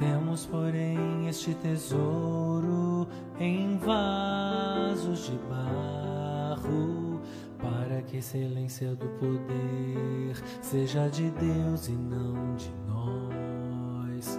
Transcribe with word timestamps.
Temos, 0.00 0.46
porém, 0.46 1.28
este 1.28 1.54
tesouro 1.56 3.06
em 3.38 3.76
vasos 3.76 5.26
de 5.26 5.36
barro, 5.40 7.20
para 7.58 8.00
que 8.04 8.16
a 8.16 8.18
excelência 8.18 8.96
do 8.96 9.06
poder 9.18 10.34
seja 10.62 11.06
de 11.10 11.30
Deus 11.32 11.88
e 11.88 11.92
não 11.92 12.56
de 12.56 12.70
nós, 12.88 14.38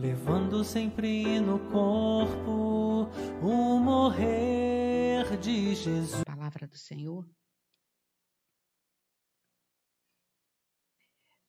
levando 0.00 0.64
sempre 0.64 1.38
no 1.38 1.58
corpo 1.70 3.06
o 3.42 3.78
morrer 3.78 5.36
de 5.36 5.74
Jesus. 5.74 6.24
Palavra 6.24 6.66
do 6.66 6.78
Senhor. 6.78 7.28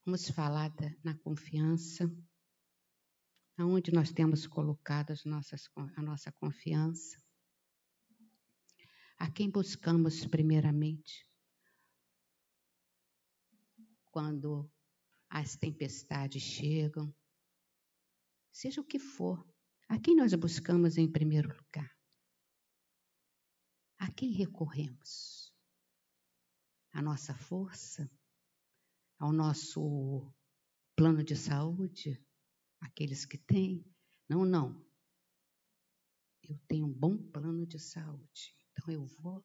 Vamos 0.05 0.27
falar 0.29 0.71
da, 0.71 0.91
na 1.05 1.15
confiança 1.15 2.05
aonde 3.57 3.91
nós 3.91 4.11
temos 4.11 4.45
colocado 4.45 5.11
as 5.11 5.23
nossas, 5.23 5.69
a 5.95 6.01
nossa 6.01 6.31
confiança, 6.31 7.17
a 9.17 9.31
quem 9.31 9.49
buscamos 9.49 10.25
primeiramente, 10.25 11.25
quando 14.11 14.69
as 15.29 15.55
tempestades 15.55 16.41
chegam, 16.41 17.13
seja 18.51 18.81
o 18.81 18.85
que 18.85 18.99
for, 18.99 19.45
a 19.87 19.99
quem 19.99 20.15
nós 20.15 20.33
buscamos 20.33 20.97
em 20.97 21.11
primeiro 21.11 21.49
lugar? 21.49 21.93
A 23.97 24.11
quem 24.11 24.31
recorremos? 24.31 25.53
A 26.91 27.01
nossa 27.01 27.33
força? 27.35 28.09
Ao 29.17 29.31
nosso 29.31 30.33
plano 30.95 31.23
de 31.23 31.35
saúde? 31.35 32.21
Aqueles 32.85 33.25
que 33.25 33.37
têm. 33.37 33.85
Não, 34.29 34.45
não. 34.45 34.85
Eu 36.43 36.57
tenho 36.67 36.85
um 36.85 36.93
bom 36.93 37.17
plano 37.17 37.65
de 37.65 37.79
saúde. 37.79 38.55
Então 38.71 38.93
eu 38.93 39.05
vou. 39.05 39.43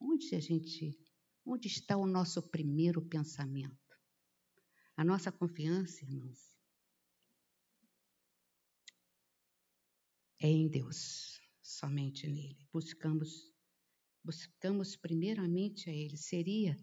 Onde 0.00 0.34
a 0.34 0.40
gente. 0.40 0.98
Onde 1.44 1.68
está 1.68 1.96
o 1.96 2.06
nosso 2.06 2.42
primeiro 2.50 3.02
pensamento? 3.02 3.78
A 4.96 5.04
nossa 5.04 5.30
confiança, 5.30 6.04
irmãos, 6.04 6.56
é 10.40 10.48
em 10.48 10.68
Deus, 10.68 11.40
somente 11.60 12.26
nele. 12.28 12.66
Buscamos 12.72 13.52
buscamos 14.22 14.96
primeiramente 14.96 15.90
a 15.90 15.92
ele. 15.92 16.16
Seria 16.16 16.78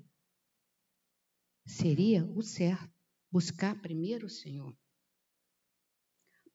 seria 1.66 2.23
o 2.25 2.44
certo 2.44 2.94
buscar 3.31 3.81
primeiro 3.81 4.28
o 4.28 4.30
Senhor. 4.30 4.78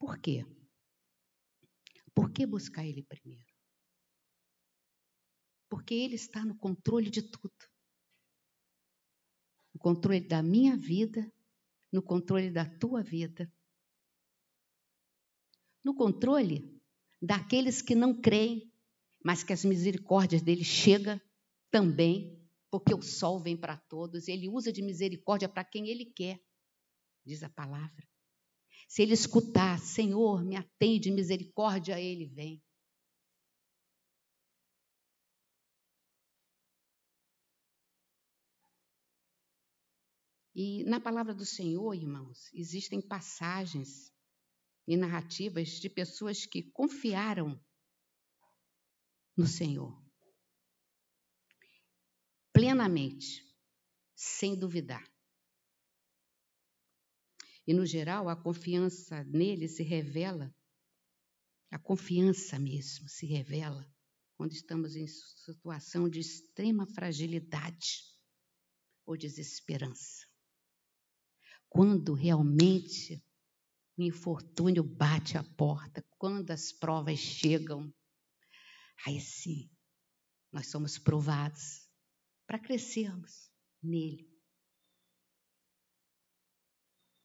Por 0.07 0.21
quê? 0.21 0.47
Por 2.15 2.31
que 2.31 2.47
buscar 2.47 2.87
Ele 2.87 3.03
primeiro? 3.03 3.53
Porque 5.69 5.95
Ele 5.95 6.15
está 6.15 6.45
no 6.45 6.57
controle 6.57 7.11
de 7.11 7.23
tudo. 7.23 7.53
No 9.75 9.81
controle 9.81 10.21
da 10.21 10.45
minha 10.45 10.77
vida, 10.77 11.29
no 11.93 12.01
controle 12.01 12.53
da 12.53 12.65
tua 12.65 13.03
vida. 13.03 13.53
No 15.83 15.93
controle 15.93 16.81
daqueles 17.21 17.83
que 17.83 17.97
não 17.97 18.15
creem, 18.15 18.73
mas 19.25 19.43
que 19.43 19.53
as 19.53 19.65
misericórdias 19.65 20.41
dele 20.41 20.63
chegam 20.63 21.21
também, 21.69 22.49
porque 22.71 22.95
o 22.95 23.03
sol 23.03 23.41
vem 23.41 23.57
para 23.57 23.77
todos, 23.77 24.29
ele 24.29 24.49
usa 24.49 24.73
de 24.73 24.83
misericórdia 24.83 25.49
para 25.49 25.65
quem 25.65 25.89
ele 25.89 26.05
quer, 26.05 26.41
diz 27.25 27.43
a 27.43 27.51
palavra. 27.51 28.07
Se 28.89 29.03
ele 29.03 29.15
escutar, 29.15 29.79
Senhor, 29.79 30.45
me 30.45 30.57
atende, 30.57 31.11
misericórdia, 31.11 32.01
ele 32.01 32.27
vem. 32.27 32.63
E 40.55 40.85
na 40.85 40.99
palavra 40.99 41.35
do 41.35 41.45
Senhor, 41.45 41.95
irmãos, 41.95 42.51
existem 42.55 43.01
passagens 43.01 44.11
e 44.87 44.97
narrativas 44.97 45.69
de 45.81 45.91
pessoas 45.91 46.47
que 46.47 46.63
confiaram 46.63 47.61
no 49.37 49.47
Senhor 49.47 50.07
plenamente, 52.57 53.45
sem 54.15 54.59
duvidar. 54.59 55.07
E, 57.67 57.75
no 57.75 57.85
geral, 57.85 58.29
a 58.29 58.37
confiança 58.37 59.25
nele 59.25 59.67
se 59.67 59.83
revela, 59.83 60.55
a 61.71 61.79
confiança 61.79 62.59
mesmo 62.59 63.09
se 63.09 63.27
revela 63.27 63.85
quando 64.37 64.53
estamos 64.53 64.95
em 64.95 65.07
situação 65.09 66.09
de 66.09 66.21
extrema 66.21 66.87
fragilidade 66.87 68.05
ou 69.05 69.17
desesperança. 69.17 70.27
Quando 71.69 72.15
realmente 72.15 73.21
o 73.97 74.03
infortúnio 74.03 74.85
bate 74.85 75.37
a 75.37 75.43
porta, 75.43 76.07
quando 76.19 76.53
as 76.53 76.71
provas 76.71 77.19
chegam, 77.19 77.93
aí 79.05 79.21
sim, 79.21 79.69
nós 80.53 80.69
somos 80.69 80.99
provados 80.99 81.89
para 82.47 82.61
crescermos 82.61 83.51
nele 83.83 84.36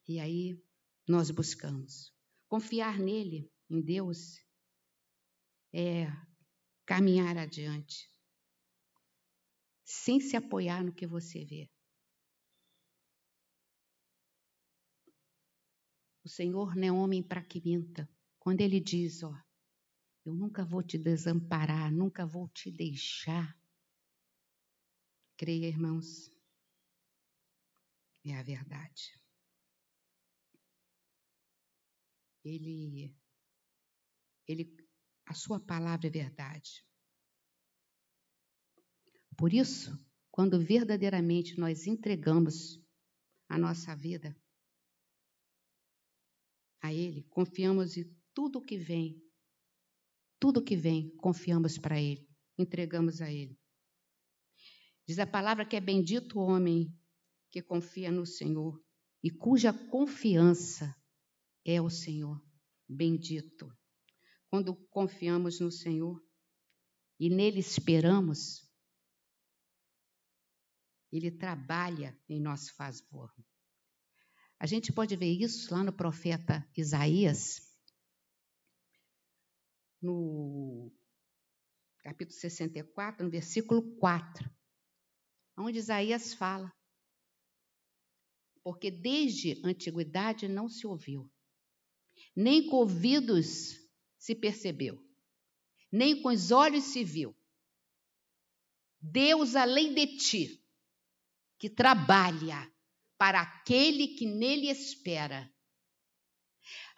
e 0.08 0.20
aí 0.20 0.62
nós 1.08 1.32
buscamos. 1.32 2.14
Confiar 2.48 3.00
nele, 3.00 3.52
em 3.70 3.82
Deus, 3.82 4.40
é 5.74 6.08
caminhar 6.86 7.38
adiante, 7.38 8.10
sem 9.84 10.20
se 10.20 10.36
apoiar 10.36 10.84
no 10.84 10.94
que 10.94 11.08
você 11.08 11.46
vê. 11.46 11.70
O 16.24 16.30
Senhor 16.30 16.76
não 16.76 16.88
é 16.88 16.92
homem 16.92 17.24
para 17.24 17.44
que 17.44 17.62
minta. 17.62 18.08
Quando 18.38 18.62
ele 18.62 18.80
diz, 18.80 19.24
ó, 19.24 19.34
eu 20.26 20.34
nunca 20.34 20.64
vou 20.64 20.84
te 20.84 20.98
desamparar, 20.98 21.92
nunca 21.92 22.26
vou 22.26 22.48
te 22.50 22.70
deixar. 22.70 23.58
Creia, 25.36 25.68
irmãos, 25.68 26.30
é 28.24 28.36
a 28.36 28.44
verdade. 28.44 29.20
Ele, 32.44 33.16
ele, 34.48 34.76
a 35.26 35.34
sua 35.34 35.60
palavra 35.60 36.08
é 36.08 36.10
verdade. 36.10 36.86
Por 39.38 39.54
isso, 39.54 39.98
quando 40.30 40.64
verdadeiramente 40.64 41.60
nós 41.60 41.88
entregamos 41.88 42.80
a 43.50 43.58
nossa 43.58 43.96
vida 43.96 44.36
a 46.82 46.92
Ele, 46.92 47.24
confiamos 47.24 47.98
em 47.98 48.06
tudo 48.34 48.62
que 48.62 48.78
vem, 48.78 49.22
tudo 50.40 50.64
que 50.64 50.76
vem, 50.76 51.16
confiamos 51.18 51.78
para 51.78 52.02
Ele, 52.02 52.28
entregamos 52.58 53.22
a 53.22 53.32
Ele. 53.32 53.60
Diz 55.08 55.20
a 55.20 55.28
palavra 55.28 55.66
que 55.66 55.76
é 55.76 55.82
bendito 55.82 56.40
o 56.40 56.44
homem 56.44 56.96
que 57.52 57.62
confia 57.62 58.12
no 58.12 58.26
Senhor 58.26 58.82
e 59.24 59.30
cuja 59.30 59.74
confiança 59.74 60.96
é 61.66 61.82
o 61.82 61.90
Senhor. 61.90 62.42
Bendito. 62.88 63.72
Quando 64.50 64.76
confiamos 64.90 65.60
no 65.60 65.72
Senhor 65.72 66.22
e 67.20 67.30
nele 67.30 67.60
esperamos, 67.60 68.70
ele 71.12 71.32
trabalha 71.32 72.18
em 72.28 72.40
nosso 72.40 72.74
favor. 72.76 73.34
A 74.60 74.66
gente 74.66 74.92
pode 74.92 75.16
ver 75.16 75.32
isso 75.32 75.74
lá 75.74 75.84
no 75.84 75.92
profeta 75.92 76.68
Isaías, 76.78 77.62
no 80.02 80.92
capítulo 82.04 82.40
64, 82.40 83.24
no 83.24 83.32
versículo 83.32 83.96
4, 83.98 84.50
onde 85.58 85.78
Isaías 85.78 86.34
fala: 86.34 86.72
Porque 88.64 88.92
desde 88.92 89.62
a 89.64 89.68
antiguidade 89.68 90.48
não 90.48 90.68
se 90.68 90.86
ouviu, 90.86 91.32
nem 92.36 92.68
com 92.68 92.78
ouvidos 92.78 93.80
se 94.18 94.36
percebeu, 94.36 95.02
nem 95.92 96.22
com 96.22 96.30
os 96.30 96.52
olhos 96.52 96.86
se 96.86 97.04
viu. 97.04 97.36
Deus 99.00 99.56
além 99.56 99.94
de 99.94 100.18
ti, 100.18 100.64
que 101.58 101.70
trabalha 101.70 102.72
para 103.18 103.42
aquele 103.42 104.10
que 104.10 104.26
nele 104.26 104.68
espera. 104.70 105.52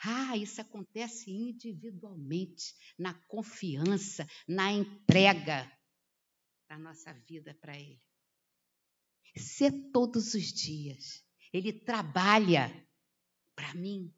Ah, 0.05 0.37
isso 0.37 0.59
acontece 0.61 1.31
individualmente, 1.31 2.75
na 2.97 3.13
confiança, 3.27 4.27
na 4.47 4.71
entrega 4.71 5.71
da 6.67 6.77
nossa 6.77 7.13
vida 7.13 7.53
para 7.55 7.77
Ele. 7.77 8.01
Isso 9.35 9.63
é 9.63 9.71
todos 9.91 10.33
os 10.33 10.51
dias. 10.51 11.23
Ele 11.51 11.71
trabalha 11.71 12.71
para 13.55 13.73
mim, 13.73 14.13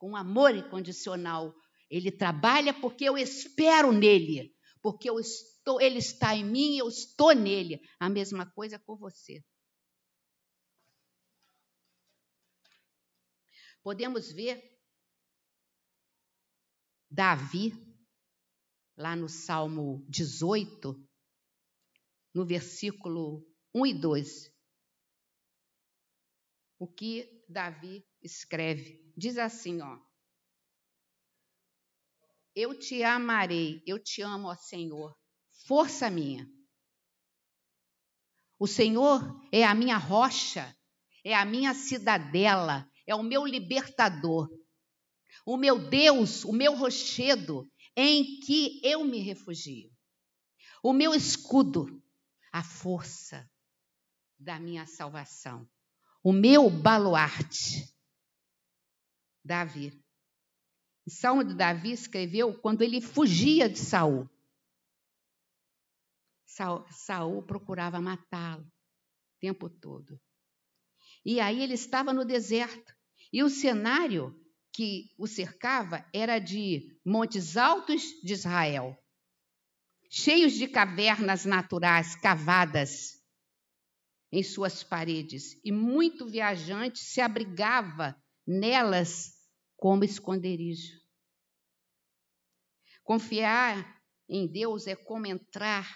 com 0.00 0.16
amor 0.16 0.56
incondicional. 0.56 1.54
Ele 1.90 2.10
trabalha 2.10 2.72
porque 2.72 3.04
eu 3.04 3.18
espero 3.18 3.92
nele, 3.92 4.56
porque 4.82 5.10
eu 5.10 5.20
estou, 5.20 5.80
ele 5.80 5.98
está 5.98 6.34
em 6.34 6.44
mim, 6.44 6.78
eu 6.78 6.88
estou 6.88 7.32
nele. 7.32 7.80
A 8.00 8.08
mesma 8.08 8.50
coisa 8.50 8.78
com 8.78 8.96
você. 8.96 9.44
Podemos 13.82 14.32
ver 14.32 14.62
Davi, 17.10 17.72
lá 18.96 19.14
no 19.14 19.28
Salmo 19.28 20.04
18, 20.08 20.94
no 22.34 22.46
versículo 22.46 23.46
1 23.74 23.86
e 23.86 24.00
2. 24.00 24.50
O 26.78 26.86
que 26.86 27.44
Davi 27.48 28.09
escreve. 28.22 29.00
Diz 29.16 29.38
assim, 29.38 29.80
ó. 29.80 29.98
Eu 32.54 32.78
te 32.78 33.02
amarei, 33.02 33.82
eu 33.86 33.98
te 33.98 34.22
amo, 34.22 34.48
ó 34.48 34.54
Senhor, 34.54 35.16
força 35.66 36.10
minha. 36.10 36.48
O 38.58 38.66
Senhor 38.66 39.22
é 39.50 39.64
a 39.64 39.74
minha 39.74 39.96
rocha, 39.96 40.76
é 41.24 41.34
a 41.34 41.44
minha 41.44 41.72
cidadela, 41.72 42.90
é 43.06 43.14
o 43.14 43.22
meu 43.22 43.46
libertador, 43.46 44.50
o 45.46 45.56
meu 45.56 45.78
Deus, 45.88 46.44
o 46.44 46.52
meu 46.52 46.74
rochedo, 46.74 47.70
em 47.96 48.40
que 48.40 48.80
eu 48.84 49.04
me 49.04 49.20
refugio, 49.20 49.90
o 50.82 50.92
meu 50.92 51.14
escudo, 51.14 52.02
a 52.52 52.62
força 52.62 53.48
da 54.38 54.58
minha 54.58 54.86
salvação, 54.86 55.68
o 56.22 56.32
meu 56.32 56.68
baluarte. 56.68 57.88
Davi. 59.44 59.92
O 61.06 61.10
Salmo 61.10 61.42
de 61.42 61.54
Davi 61.54 61.92
escreveu 61.92 62.54
quando 62.60 62.82
ele 62.82 63.00
fugia 63.00 63.68
de 63.68 63.78
Saul. 63.78 64.28
Saul, 66.46 66.84
Saul 66.90 67.42
procurava 67.42 68.00
matá-lo 68.00 68.64
o 68.64 69.40
tempo 69.40 69.68
todo. 69.68 70.20
E 71.24 71.40
aí 71.40 71.62
ele 71.62 71.74
estava 71.74 72.12
no 72.12 72.24
deserto. 72.24 72.94
E 73.32 73.42
o 73.42 73.48
cenário 73.48 74.34
que 74.72 75.10
o 75.18 75.26
cercava 75.26 76.04
era 76.12 76.38
de 76.38 76.98
montes 77.04 77.56
altos 77.56 78.02
de 78.22 78.32
Israel, 78.32 78.96
cheios 80.08 80.52
de 80.52 80.68
cavernas 80.68 81.44
naturais 81.44 82.14
cavadas 82.16 83.20
em 84.32 84.42
suas 84.42 84.84
paredes, 84.84 85.60
e 85.64 85.72
muito 85.72 86.26
viajante 86.26 87.00
se 87.00 87.20
abrigava 87.20 88.16
nelas 88.50 89.32
como 89.76 90.04
esconderijo. 90.04 90.98
Confiar 93.04 94.02
em 94.28 94.46
Deus 94.46 94.86
é 94.86 94.94
como 94.94 95.26
entrar 95.26 95.88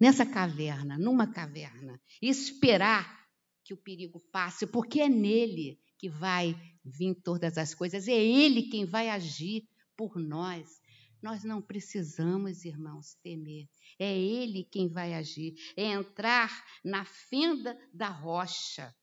nessa 0.00 0.26
caverna, 0.26 0.98
numa 0.98 1.32
caverna, 1.32 2.00
e 2.22 2.28
esperar 2.28 3.26
que 3.64 3.74
o 3.74 3.76
perigo 3.76 4.20
passe, 4.32 4.66
porque 4.66 5.00
é 5.00 5.08
nele 5.08 5.80
que 5.98 6.08
vai 6.08 6.54
vir 6.84 7.14
todas 7.22 7.58
as 7.58 7.74
coisas, 7.74 8.06
é 8.06 8.12
ele 8.12 8.64
quem 8.64 8.84
vai 8.84 9.08
agir 9.08 9.68
por 9.96 10.16
nós. 10.16 10.80
Nós 11.20 11.42
não 11.42 11.60
precisamos, 11.60 12.64
irmãos, 12.64 13.14
temer. 13.22 13.68
É 13.98 14.16
Ele 14.16 14.62
quem 14.62 14.88
vai 14.88 15.14
agir. 15.14 15.54
É 15.76 15.82
entrar 15.82 16.64
na 16.84 17.04
fenda 17.04 17.76
da 17.92 18.08
rocha. 18.08 18.94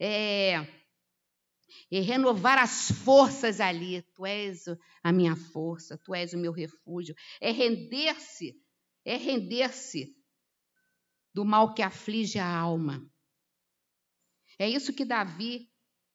É, 0.00 0.66
é 1.90 2.00
renovar 2.00 2.58
as 2.58 2.90
forças 2.90 3.60
ali. 3.60 4.02
Tu 4.14 4.26
és 4.26 4.64
a 5.02 5.12
minha 5.12 5.36
força, 5.36 5.98
tu 5.98 6.14
és 6.14 6.32
o 6.32 6.38
meu 6.38 6.52
refúgio. 6.52 7.14
É 7.40 7.50
render-se, 7.50 8.54
é 9.04 9.16
render-se 9.16 10.14
do 11.34 11.44
mal 11.44 11.74
que 11.74 11.82
aflige 11.82 12.38
a 12.38 12.46
alma. 12.46 13.08
É 14.58 14.68
isso 14.68 14.92
que 14.92 15.04
Davi 15.04 15.70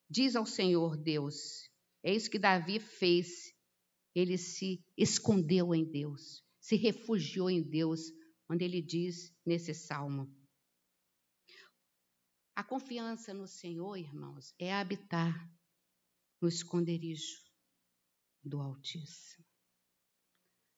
diz 0.09 0.35
ao 0.35 0.45
Senhor 0.45 0.97
Deus. 0.97 1.69
É 2.03 2.13
isso 2.13 2.29
que 2.29 2.37
Davi 2.37 2.79
fez. 2.79 3.53
Ele 4.13 4.37
se 4.37 4.83
escondeu 4.97 5.73
em 5.73 5.83
Deus, 5.83 6.43
se 6.59 6.75
refugiou 6.75 7.49
em 7.49 7.61
Deus, 7.61 8.01
onde 8.49 8.63
ele 8.63 8.81
diz 8.81 9.33
nesse 9.45 9.73
salmo. 9.73 10.33
A 12.55 12.63
confiança 12.63 13.33
no 13.33 13.47
Senhor, 13.47 13.97
irmãos, 13.97 14.55
é 14.57 14.73
habitar 14.73 15.51
no 16.39 16.47
esconderijo 16.47 17.43
do 18.41 18.61
Altíssimo. 18.61 19.45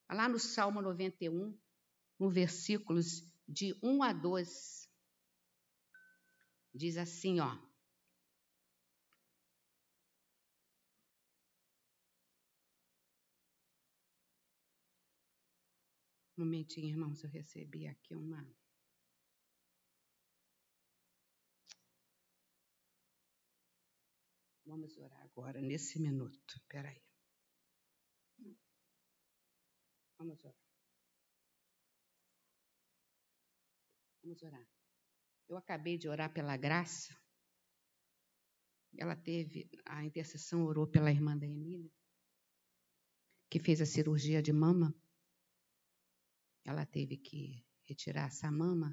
Lá 0.10 0.28
no 0.28 0.40
Salmo 0.40 0.82
91, 0.82 1.56
no 2.18 2.32
versículos 2.32 3.32
de 3.48 3.78
1 3.84 4.02
a 4.02 4.12
2, 4.12 4.90
diz 6.74 6.98
assim, 6.98 7.40
ó: 7.40 7.56
Um 16.36 16.44
momentinho, 16.44 16.88
irmãos, 16.88 17.24
eu 17.24 17.30
recebi 17.30 17.88
aqui 17.88 18.16
uma. 18.16 18.48
Vamos 24.68 24.98
orar 24.98 25.22
agora, 25.22 25.62
nesse 25.62 25.98
minuto. 25.98 26.56
Espera 26.58 26.90
aí. 26.90 27.02
Vamos 30.20 30.44
orar. 30.44 30.68
Vamos 34.22 34.44
orar. 34.44 34.68
Eu 35.48 35.56
acabei 35.56 35.98
de 35.98 36.10
orar 36.10 36.34
pela 36.34 36.58
graça. 36.58 37.18
Ela 38.98 39.16
teve, 39.16 39.70
a 39.86 40.04
intercessão 40.04 40.66
orou 40.66 40.86
pela 40.86 41.12
irmã 41.12 41.38
da 41.38 41.46
Emília, 41.46 41.90
que 43.50 43.60
fez 43.60 43.80
a 43.80 43.86
cirurgia 43.86 44.42
de 44.42 44.52
mama. 44.52 44.94
Ela 46.66 46.86
teve 46.86 47.16
que 47.16 47.66
retirar 47.84 48.28
essa 48.28 48.52
mama 48.52 48.92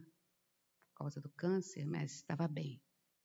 por 0.87 0.99
causa 0.99 1.21
do 1.21 1.31
câncer, 1.31 1.85
mas 1.85 2.13
estava 2.13 2.47
bem. 2.47 2.81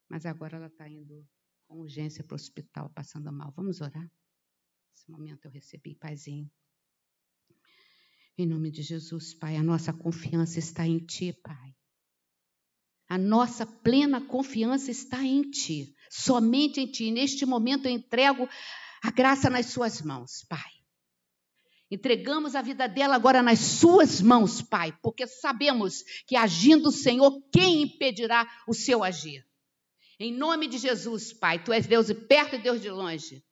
Mas 0.10 0.26
agora 0.26 0.58
ela 0.58 0.68
está 0.68 0.90
indo 0.90 1.30
com 1.70 1.82
urgência 1.82 2.24
para 2.24 2.34
o 2.34 2.36
hospital, 2.36 2.90
passando 2.90 3.32
mal. 3.32 3.54
Vamos 3.56 3.80
orar? 3.80 4.12
Nesse 4.92 5.10
momento 5.10 5.46
eu 5.46 5.52
recebi, 5.52 5.96
Paizinho. 5.96 6.50
Em 8.36 8.48
nome 8.48 8.72
de 8.72 8.82
Jesus, 8.82 9.36
Pai, 9.36 9.56
a 9.56 9.64
nossa 9.64 9.94
confiança 9.94 10.58
está 10.58 10.86
em 10.86 10.98
Ti, 10.98 11.32
Pai. 11.32 11.76
A 13.08 13.18
nossa 13.18 13.66
plena 13.66 14.20
confiança 14.20 14.90
está 14.90 15.24
em 15.24 15.50
Ti, 15.50 15.96
somente 16.10 16.80
em 16.82 16.88
Ti. 16.88 17.12
Neste 17.12 17.46
momento 17.46 17.86
eu 17.86 17.92
entrego 17.92 18.50
a 19.04 19.12
graça 19.12 19.50
nas 19.50 19.68
Suas 19.68 20.02
mãos, 20.02 20.44
Pai. 20.50 20.72
Entregamos 21.92 22.56
a 22.56 22.62
vida 22.62 22.88
dela 22.88 23.16
agora 23.16 23.42
nas 23.42 23.60
suas 23.60 24.22
mãos, 24.22 24.62
Pai, 24.62 24.96
porque 25.02 25.26
sabemos 25.28 26.04
que 26.26 26.36
agindo 26.36 26.90
o 26.90 26.92
Senhor, 26.92 27.42
quem 27.52 27.82
impedirá 27.82 28.48
o 28.68 28.74
seu 28.74 29.04
agir? 29.04 29.49
Em 30.20 30.34
nome 30.34 30.68
de 30.68 30.78
Jesus, 30.78 31.32
Pai, 31.32 31.64
tu 31.64 31.72
és 31.72 31.88
Deus 31.88 32.08
de 32.08 32.14
perto 32.14 32.56
e 32.56 32.60
Deus 32.60 32.82
de 32.82 32.90
longe. 32.90 33.44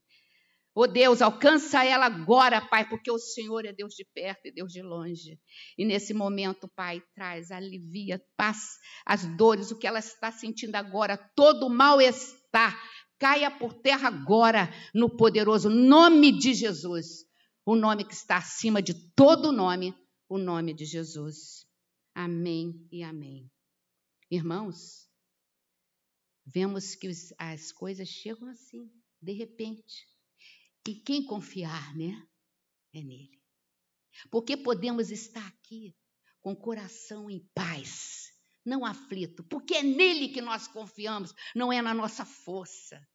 Oh 0.76 0.86
Deus, 0.86 1.22
alcança 1.22 1.84
ela 1.84 2.06
agora, 2.06 2.62
Pai, 2.62 2.88
porque 2.88 3.10
o 3.10 3.18
Senhor 3.18 3.66
é 3.66 3.74
Deus 3.74 3.94
de 3.96 4.06
perto 4.14 4.48
e 4.48 4.52
Deus 4.52 4.72
de 4.72 4.82
longe. 4.82 5.40
E 5.78 5.86
nesse 5.86 6.14
momento, 6.14 6.70
Pai, 6.76 7.02
traz, 7.16 7.50
alivia, 7.50 8.22
paz, 8.36 8.78
as 9.06 9.26
dores, 9.38 9.72
o 9.72 9.78
que 9.78 9.88
ela 9.88 10.00
está 10.00 10.32
sentindo 10.32 10.76
agora, 10.76 11.18
todo 11.36 11.66
o 11.66 11.70
mal 11.70 12.00
está. 12.02 12.80
Caia 13.18 13.50
por 13.50 13.74
terra 13.74 14.10
agora, 14.10 14.70
no 14.94 15.10
poderoso 15.10 15.70
nome 15.70 16.32
de 16.38 16.54
Jesus 16.54 17.28
o 17.68 17.76
nome 17.76 18.06
que 18.06 18.14
está 18.14 18.38
acima 18.38 18.82
de 18.82 18.94
todo 19.12 19.52
nome, 19.52 19.94
o 20.30 20.38
nome 20.38 20.74
de 20.74 20.86
Jesus. 20.86 21.68
Amém 22.16 22.88
e 22.90 23.04
amém. 23.04 23.52
Irmãos, 24.32 25.07
vemos 26.48 26.96
que 26.96 27.10
as 27.38 27.72
coisas 27.72 28.08
chegam 28.08 28.48
assim, 28.48 28.90
de 29.22 29.34
repente. 29.34 30.08
E 30.88 30.96
quem 30.96 31.26
confiar, 31.26 31.96
né? 31.96 32.26
É 32.94 33.02
nele. 33.02 33.38
Porque 34.32 34.56
podemos 34.56 35.12
estar 35.12 35.46
aqui 35.46 35.96
com 36.42 36.54
o 36.54 36.58
coração 36.58 37.30
em 37.30 37.46
paz, 37.54 38.32
não 38.66 38.86
aflito, 38.86 39.44
porque 39.44 39.76
é 39.76 39.84
nele 39.84 40.30
que 40.30 40.42
nós 40.42 40.68
confiamos, 40.68 41.34
não 41.54 41.72
é 41.72 41.82
na 41.82 41.94
nossa 41.94 42.26
força. 42.26 43.06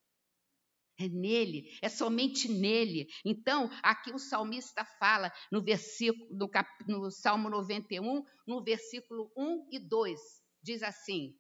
É 0.99 1.09
nele, 1.09 1.77
é 1.81 1.89
somente 1.89 2.49
nele. 2.49 3.09
Então, 3.25 3.71
aqui 3.83 4.13
o 4.13 4.19
salmista 4.19 4.85
fala 4.85 5.33
no 5.51 5.63
versículo, 5.65 6.29
no, 6.37 6.49
cap, 6.49 6.69
no 6.87 7.11
Salmo 7.11 7.49
91, 7.49 8.23
no 8.47 8.63
versículo 8.63 9.33
1 9.35 9.69
e 9.73 9.81
2, 9.81 10.21
diz 10.63 10.83
assim: 10.83 11.35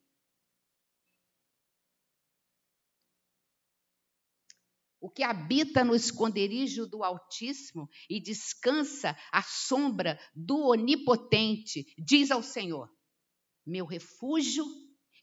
o 5.02 5.11
que 5.11 5.25
habita 5.25 5.82
no 5.82 5.97
esconderijo 5.97 6.87
do 6.87 7.02
Altíssimo 7.02 7.90
e 8.09 8.21
descansa 8.21 9.18
à 9.32 9.42
sombra 9.42 10.16
do 10.32 10.68
Onipotente, 10.68 11.92
diz 11.99 12.30
ao 12.30 12.40
Senhor: 12.40 12.88
Meu 13.66 13.85
refúgio 13.85 14.64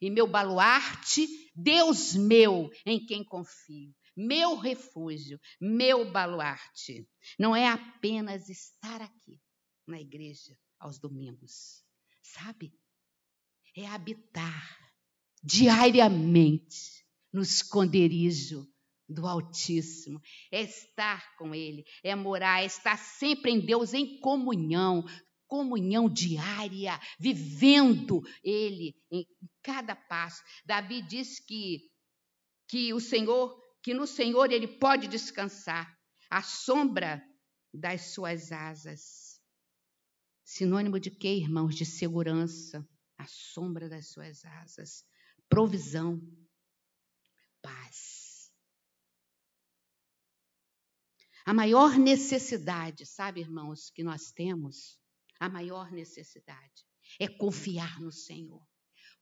e 0.01 0.11
meu 0.11 0.27
baluarte, 0.27 1.25
Deus 1.55 2.13
meu, 2.13 2.69
em 2.85 3.05
quem 3.05 3.23
confio. 3.23 3.95
Meu 4.17 4.57
refúgio, 4.57 5.39
meu 5.61 6.11
baluarte. 6.11 7.07
Não 7.39 7.55
é 7.55 7.69
apenas 7.69 8.49
estar 8.49 9.01
aqui 9.01 9.39
na 9.87 10.01
igreja 10.01 10.59
aos 10.77 10.99
domingos, 10.99 11.85
sabe? 12.21 12.73
É 13.73 13.87
habitar 13.87 14.77
diariamente 15.41 17.05
no 17.31 17.41
esconderijo 17.41 18.67
do 19.09 19.25
Altíssimo, 19.25 20.21
é 20.51 20.61
estar 20.61 21.35
com 21.35 21.55
Ele, 21.55 21.83
é 22.03 22.15
morar, 22.15 22.61
é 22.61 22.65
estar 22.65 22.97
sempre 22.97 23.51
em 23.51 23.59
Deus, 23.59 23.93
em 23.93 24.19
comunhão, 24.19 25.03
comunhão 25.47 26.07
diária, 26.07 26.99
vivendo 27.19 28.21
Ele 28.43 28.95
em 29.11 29.25
cada 29.63 29.95
passo. 29.95 30.43
Davi 30.63 31.01
diz 31.01 31.39
que, 31.39 31.89
que 32.67 32.93
o 32.93 32.99
Senhor, 32.99 33.59
que 33.81 33.93
no 33.93 34.05
Senhor 34.05 34.51
ele 34.51 34.67
pode 34.67 35.07
descansar, 35.07 35.91
à 36.29 36.43
sombra 36.43 37.23
das 37.73 38.13
suas 38.13 38.51
asas. 38.51 39.41
Sinônimo 40.43 40.99
de 40.99 41.09
quê, 41.11 41.29
irmãos? 41.29 41.75
De 41.75 41.85
segurança, 41.85 42.87
à 43.17 43.25
sombra 43.27 43.89
das 43.89 44.11
suas 44.11 44.45
asas, 44.45 45.03
provisão, 45.47 46.21
paz. 47.61 48.28
A 51.49 51.53
maior 51.53 51.97
necessidade, 51.97 53.07
sabe, 53.07 53.41
irmãos, 53.41 53.89
que 53.89 54.03
nós 54.03 54.31
temos, 54.31 54.99
a 55.39 55.49
maior 55.49 55.91
necessidade 55.91 56.85
é 57.19 57.27
confiar 57.27 57.99
no 57.99 58.11
Senhor. 58.11 58.63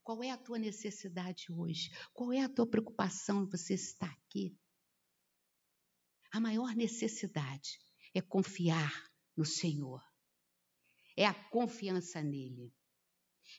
Qual 0.03 0.21
é 0.21 0.29
a 0.29 0.35
tua 0.35 0.59
necessidade 0.59 1.45
hoje? 1.49 1.89
Qual 2.13 2.33
é 2.33 2.41
a 2.41 2.49
tua 2.49 2.67
preocupação 2.67 3.43
em 3.43 3.49
você 3.49 3.75
estar 3.75 4.11
aqui? 4.11 4.53
A 6.29 6.41
maior 6.41 6.75
necessidade 6.75 7.79
é 8.13 8.19
confiar 8.19 9.09
no 9.33 9.45
Senhor. 9.45 10.03
É 11.15 11.25
a 11.25 11.33
confiança 11.33 12.21
nele. 12.21 12.73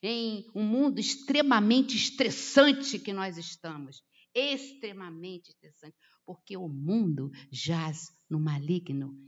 Em 0.03 0.47
um 0.55 0.63
mundo 0.63 1.01
extremamente 1.01 1.97
estressante 1.97 2.99
que 2.99 3.15
nós 3.15 3.39
estamos, 3.39 4.05
extremamente 4.35 5.53
estressante, 5.53 5.97
porque 6.29 6.59
o 6.59 6.69
mundo 6.69 7.31
jaz 7.51 8.15
no 8.29 8.39
maligno 8.39 9.19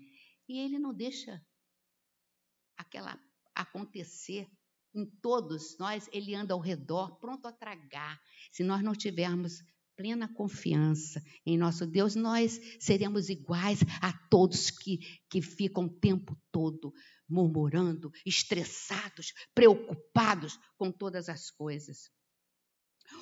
e 0.47 0.59
ele 0.59 0.79
não 0.79 0.93
deixa 0.93 1.43
aquela 2.77 3.19
acontecer 3.55 4.47
em 4.95 5.07
todos 5.07 5.79
nós, 5.79 6.11
ele 6.13 6.35
anda 6.35 6.53
ao 6.53 6.61
redor, 6.61 7.19
pronto 7.19 7.47
a 7.47 7.53
tragar. 7.53 8.21
Se 8.53 8.63
nós 8.63 8.83
não 8.83 8.93
tivermos 8.93 9.65
plena 9.97 10.29
confiança 10.29 11.25
em 11.47 11.57
nosso 11.57 11.87
Deus, 11.87 12.15
nós 12.15 12.61
seremos 12.79 13.31
iguais 13.31 13.81
a 14.03 14.13
todos 14.29 14.71
que, 14.71 14.99
que 15.31 15.41
ficam 15.41 15.85
o 15.85 16.01
tempo 16.01 16.39
todo 16.53 16.93
murmurando, 17.27 18.11
estressados, 18.27 19.33
preocupados 19.55 20.59
com 20.77 20.93
todas 20.93 21.31
as 21.31 21.51
coisas. 21.51 22.11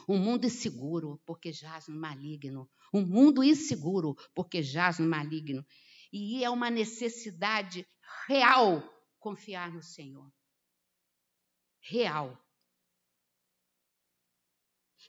Um 0.09 0.19
mundo 0.19 0.47
inseguro, 0.47 1.21
porque 1.27 1.53
jaz 1.53 1.89
no 1.89 1.97
maligno. 1.97 2.69
Um 2.93 3.05
mundo 3.05 3.45
inseguro, 3.45 4.15
porque 4.35 4.63
jaz 4.63 4.99
no 4.99 5.09
maligno. 5.09 5.65
E 6.13 6.43
é 6.43 6.51
uma 6.51 6.71
necessidade 6.71 7.87
real 8.27 8.83
confiar 9.19 9.71
no 9.73 9.83
Senhor. 9.83 10.33
Real. 11.81 12.39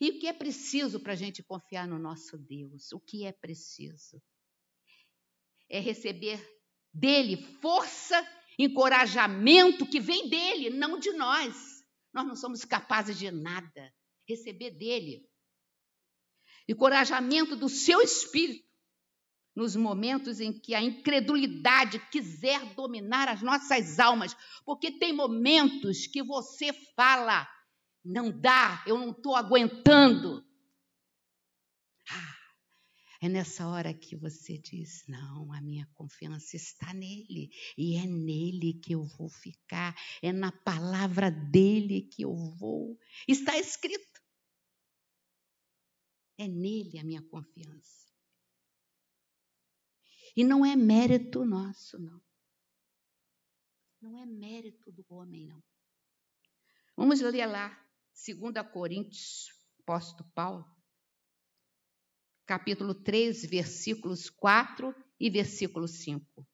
E 0.02 0.12
o 0.12 0.20
que 0.20 0.28
é 0.28 0.34
preciso 0.34 1.00
para 1.00 1.14
a 1.14 1.16
gente 1.16 1.44
confiar 1.44 1.88
no 1.88 2.00
nosso 2.00 2.38
Deus? 2.38 2.92
O 2.92 3.00
que 3.00 3.26
é 3.26 3.32
preciso? 3.32 4.22
É 5.70 5.80
receber 5.80 6.42
dele 6.94 7.38
força, 7.62 8.16
encorajamento 8.58 9.86
que 9.86 10.00
vem 10.00 10.30
dele, 10.30 10.70
não 10.70 10.98
de 10.98 11.12
nós. 11.14 11.86
Nós 12.14 12.26
não 12.26 12.36
somos 12.36 12.66
capazes 12.66 13.18
de 13.18 13.30
nada 13.30 13.94
receber 14.30 14.72
dele. 14.72 15.28
Encorajamento 16.68 17.56
do 17.56 17.68
seu 17.68 18.02
espírito 18.02 18.70
nos 19.56 19.76
momentos 19.76 20.40
em 20.40 20.54
que 20.54 20.74
a 20.74 20.82
incredulidade 20.82 22.00
quiser 22.12 22.74
dominar 22.76 23.28
as 23.28 23.42
nossas 23.42 24.00
almas, 24.00 24.36
porque 24.64 24.92
tem 24.92 25.12
momentos 25.12 26.08
que 26.08 26.24
você 26.24 26.72
fala, 26.96 27.48
não 28.06 28.32
dá, 28.32 28.84
eu 28.88 28.98
não 28.98 29.12
estou 29.12 29.36
aguentando. 29.36 30.46
Ah, 32.10 32.40
é 33.22 33.28
nessa 33.28 33.68
hora 33.68 33.94
que 33.94 34.16
você 34.16 34.58
diz: 34.58 35.04
não, 35.08 35.52
a 35.52 35.60
minha 35.60 35.86
confiança 35.94 36.56
está 36.56 36.94
nele, 36.94 37.50
e 37.78 37.98
é 37.98 38.06
nele 38.06 38.80
que 38.82 38.94
eu 38.94 39.04
vou 39.04 39.28
ficar, 39.28 39.94
é 40.22 40.32
na 40.32 40.52
palavra 40.52 41.30
dele 41.30 42.04
que 42.04 42.24
eu 42.24 42.34
vou. 42.58 42.98
Está 43.28 43.58
escrito. 43.58 44.09
É 46.40 46.48
nele 46.48 46.98
a 46.98 47.04
minha 47.04 47.22
confiança. 47.22 48.08
E 50.38 50.42
não 50.42 50.66
é 50.66 50.74
mérito 50.74 51.44
nosso, 51.44 52.00
não. 52.00 52.22
Não 54.02 54.18
é 54.18 54.26
mérito 54.26 54.90
do 54.90 55.06
homem, 55.10 55.46
não. 55.46 55.62
Vamos 56.96 57.20
ler 57.20 57.46
lá, 57.46 57.70
2 58.14 58.72
Coríntios, 58.72 59.50
apóstolo 59.82 60.32
Paulo, 60.34 60.66
capítulo 62.46 62.96
3, 62.96 63.44
versículos 63.46 64.30
4 64.30 64.96
e 65.20 65.30
versículo 65.30 65.90
5. 65.90 66.48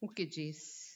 O 0.00 0.08
que 0.08 0.24
diz? 0.24 0.91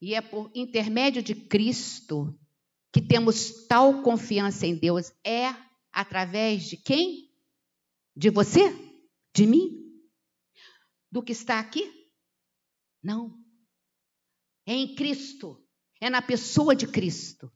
E 0.00 0.14
é 0.14 0.20
por 0.20 0.50
intermédio 0.54 1.22
de 1.22 1.34
Cristo 1.34 2.38
que 2.92 3.00
temos 3.00 3.66
tal 3.66 4.02
confiança 4.02 4.66
em 4.66 4.76
Deus. 4.76 5.12
É 5.24 5.54
através 5.92 6.64
de 6.64 6.76
quem? 6.76 7.32
De 8.16 8.30
você? 8.30 8.72
De 9.34 9.46
mim? 9.46 9.84
Do 11.10 11.22
que 11.22 11.32
está 11.32 11.58
aqui? 11.58 12.10
Não. 13.02 13.36
É 14.66 14.72
em 14.72 14.94
Cristo. 14.94 15.60
É 16.00 16.08
na 16.08 16.22
pessoa 16.22 16.74
de 16.76 16.86
Cristo. 16.86 17.52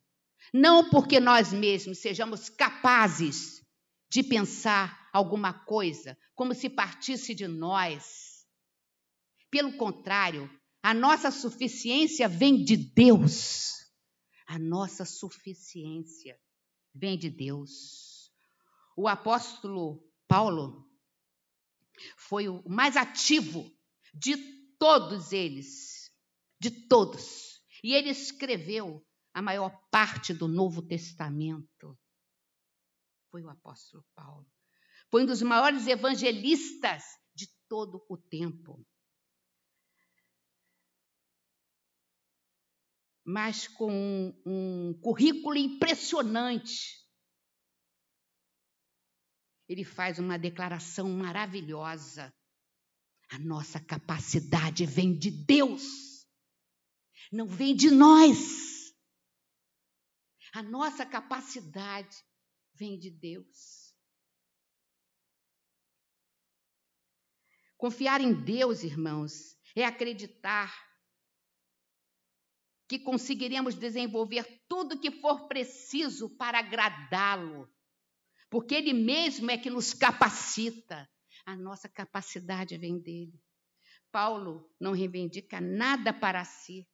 Não 0.52 0.88
porque 0.90 1.20
nós 1.20 1.52
mesmos 1.52 1.98
sejamos 1.98 2.48
capazes 2.48 3.64
de 4.10 4.22
pensar 4.22 5.08
alguma 5.12 5.52
coisa 5.52 6.16
como 6.34 6.54
se 6.54 6.70
partisse 6.70 7.34
de 7.34 7.46
nós. 7.46 8.46
Pelo 9.50 9.76
contrário, 9.76 10.48
a 10.88 10.94
nossa 10.94 11.30
suficiência 11.30 12.26
vem 12.26 12.64
de 12.64 12.74
Deus. 12.74 13.92
A 14.46 14.58
nossa 14.58 15.04
suficiência 15.04 16.40
vem 16.94 17.18
de 17.18 17.28
Deus. 17.28 18.32
O 18.96 19.06
apóstolo 19.06 20.02
Paulo 20.26 20.90
foi 22.16 22.48
o 22.48 22.66
mais 22.66 22.96
ativo 22.96 23.70
de 24.14 24.34
todos 24.78 25.30
eles, 25.30 26.10
de 26.58 26.70
todos. 26.70 27.62
E 27.84 27.92
ele 27.92 28.08
escreveu 28.08 29.06
a 29.34 29.42
maior 29.42 29.70
parte 29.90 30.32
do 30.32 30.48
Novo 30.48 30.80
Testamento. 30.80 31.98
Foi 33.30 33.42
o 33.42 33.50
apóstolo 33.50 34.06
Paulo. 34.14 34.50
Foi 35.10 35.22
um 35.22 35.26
dos 35.26 35.42
maiores 35.42 35.86
evangelistas 35.86 37.04
de 37.34 37.46
todo 37.68 38.02
o 38.08 38.16
tempo. 38.16 38.82
Mas 43.30 43.68
com 43.68 43.92
um, 43.92 44.42
um 44.46 45.00
currículo 45.02 45.54
impressionante. 45.54 47.06
Ele 49.68 49.84
faz 49.84 50.18
uma 50.18 50.38
declaração 50.38 51.10
maravilhosa. 51.10 52.34
A 53.30 53.38
nossa 53.38 53.78
capacidade 53.78 54.86
vem 54.86 55.14
de 55.14 55.30
Deus, 55.30 56.26
não 57.30 57.46
vem 57.46 57.76
de 57.76 57.90
nós. 57.90 58.94
A 60.54 60.62
nossa 60.62 61.04
capacidade 61.04 62.16
vem 62.72 62.98
de 62.98 63.10
Deus. 63.10 63.94
Confiar 67.76 68.22
em 68.22 68.32
Deus, 68.32 68.82
irmãos, 68.82 69.54
é 69.76 69.84
acreditar 69.84 70.87
que 72.88 72.98
conseguiremos 72.98 73.74
desenvolver 73.74 74.62
tudo 74.66 74.94
o 74.94 75.00
que 75.00 75.10
for 75.10 75.46
preciso 75.46 76.30
para 76.36 76.58
agradá-lo, 76.58 77.68
porque 78.50 78.74
Ele 78.74 78.94
mesmo 78.94 79.50
é 79.50 79.58
que 79.58 79.68
nos 79.68 79.92
capacita. 79.92 81.08
A 81.44 81.56
nossa 81.56 81.88
capacidade 81.88 82.76
vem 82.76 82.98
dele. 82.98 83.40
Paulo 84.10 84.70
não 84.80 84.92
reivindica 84.92 85.60
nada 85.60 86.12
para 86.12 86.44
si. 86.44 86.86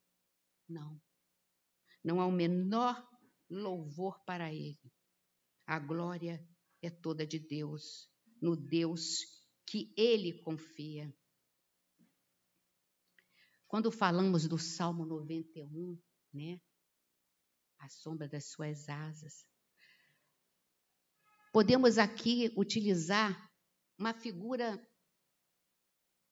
Não. 0.69 1.01
Não 2.05 2.21
há 2.21 2.27
o 2.27 2.33
menor 2.33 3.09
louvor 3.49 4.23
para 4.25 4.53
ele. 4.53 4.93
A 5.67 5.79
glória 5.79 6.47
é 6.83 6.91
toda 6.91 7.27
de 7.27 7.39
Deus, 7.39 8.09
no 8.41 8.57
Deus 8.57 9.21
que 9.67 9.93
ele 9.97 10.43
confia. 10.43 11.13
Quando 13.75 13.91
falamos 13.91 14.47
do 14.47 14.57
Salmo 14.57 15.05
91, 15.05 16.01
né? 16.33 16.61
A 17.81 17.89
sombra 17.89 18.29
das 18.29 18.45
suas 18.45 18.89
asas. 18.89 19.45
Podemos 21.53 21.99
aqui 21.99 22.55
utilizar 22.57 23.51
uma 23.99 24.15
figura 24.15 24.81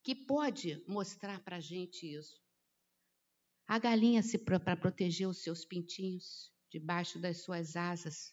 que 0.04 0.14
pode 0.14 0.84
mostrar 0.86 1.42
para 1.42 1.56
a 1.56 1.60
gente 1.60 2.06
isso. 2.06 2.40
A 3.66 3.76
galinha 3.76 4.22
se 4.22 4.38
para 4.38 4.76
proteger 4.76 5.26
os 5.26 5.42
seus 5.42 5.64
pintinhos 5.64 6.54
debaixo 6.70 7.18
das 7.18 7.42
suas 7.42 7.74
asas, 7.74 8.32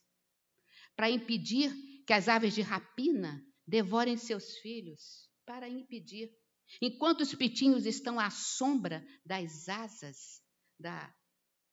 para 0.96 1.10
impedir 1.10 1.74
que 2.06 2.14
as 2.14 2.28
aves 2.28 2.54
de 2.54 2.62
rapina 2.62 3.44
devorem 3.66 4.18
seus 4.18 4.60
filhos, 4.60 5.28
para 5.48 5.68
impedir. 5.68 6.32
Enquanto 6.82 7.22
os 7.22 7.34
pintinhos 7.34 7.86
estão 7.86 8.20
à 8.20 8.30
sombra 8.30 9.06
das 9.26 9.68
asas 9.68 10.42
da, 10.80 11.14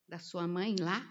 da 0.08 0.18
sua 0.18 0.48
mãe 0.48 0.74
lá, 0.80 1.04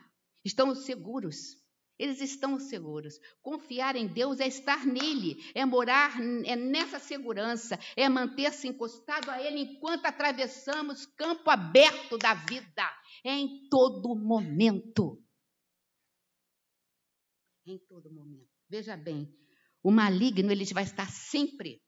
estão 0.43 0.73
seguros. 0.75 1.63
Eles 1.97 2.19
estão 2.19 2.59
seguros. 2.59 3.17
Confiar 3.41 3.95
em 3.95 4.05
Deus 4.05 4.39
é 4.39 4.47
estar 4.47 4.85
nele, 4.85 5.37
é 5.53 5.63
morar 5.63 6.19
é 6.45 6.55
nessa 6.55 6.99
segurança, 6.99 7.79
é 7.95 8.09
manter-se 8.09 8.67
encostado 8.67 9.29
a 9.29 9.41
Ele 9.41 9.61
enquanto 9.61 10.05
atravessamos 10.05 11.05
campo 11.05 11.49
aberto 11.49 12.17
da 12.17 12.33
vida, 12.33 12.83
é 13.23 13.31
em 13.31 13.69
todo 13.69 14.13
momento. 14.13 15.23
Em 17.65 17.79
todo 17.79 18.11
momento. 18.11 18.49
Veja 18.67 18.97
bem, 18.97 19.33
o 19.81 19.89
maligno 19.89 20.51
ele 20.51 20.65
vai 20.65 20.83
estar 20.83 21.09
sempre, 21.09 21.81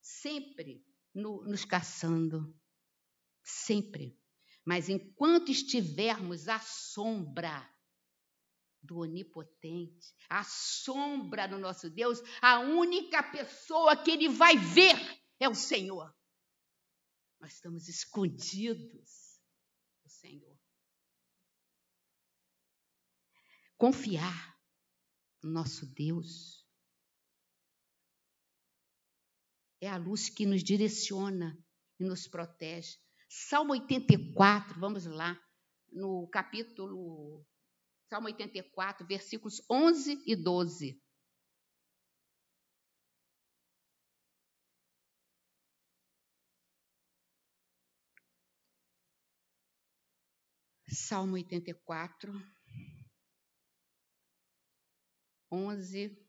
sempre 0.00 0.82
no, 1.16 1.42
nos 1.44 1.64
caçando, 1.64 2.54
sempre. 3.42 4.20
Mas 4.64 4.88
enquanto 4.88 5.50
estivermos 5.50 6.46
à 6.46 6.60
sombra 6.60 7.66
do 8.82 8.98
Onipotente, 8.98 10.14
a 10.28 10.44
sombra 10.44 11.48
do 11.48 11.58
nosso 11.58 11.88
Deus, 11.88 12.20
a 12.42 12.60
única 12.60 13.22
pessoa 13.22 13.96
que 13.96 14.10
ele 14.10 14.28
vai 14.28 14.56
ver 14.56 14.94
é 15.40 15.48
o 15.48 15.54
Senhor. 15.54 16.14
Nós 17.40 17.54
estamos 17.54 17.88
escondidos 17.88 19.40
do 20.04 20.10
Senhor. 20.10 20.56
Confiar 23.76 24.58
no 25.42 25.50
nosso 25.50 25.86
Deus 25.86 26.65
é 29.86 29.90
a 29.90 29.96
luz 29.96 30.28
que 30.28 30.44
nos 30.44 30.62
direciona 30.62 31.56
e 31.98 32.04
nos 32.04 32.26
protege. 32.26 32.98
Salmo 33.28 33.72
84, 33.72 34.78
vamos 34.80 35.06
lá, 35.06 35.40
no 35.92 36.28
capítulo 36.28 37.46
Salmo 38.08 38.28
84, 38.28 39.06
versículos 39.06 39.62
11 39.70 40.22
e 40.26 40.36
12. 40.36 41.00
Salmo 50.88 51.34
84, 51.34 52.32
11 55.50 56.26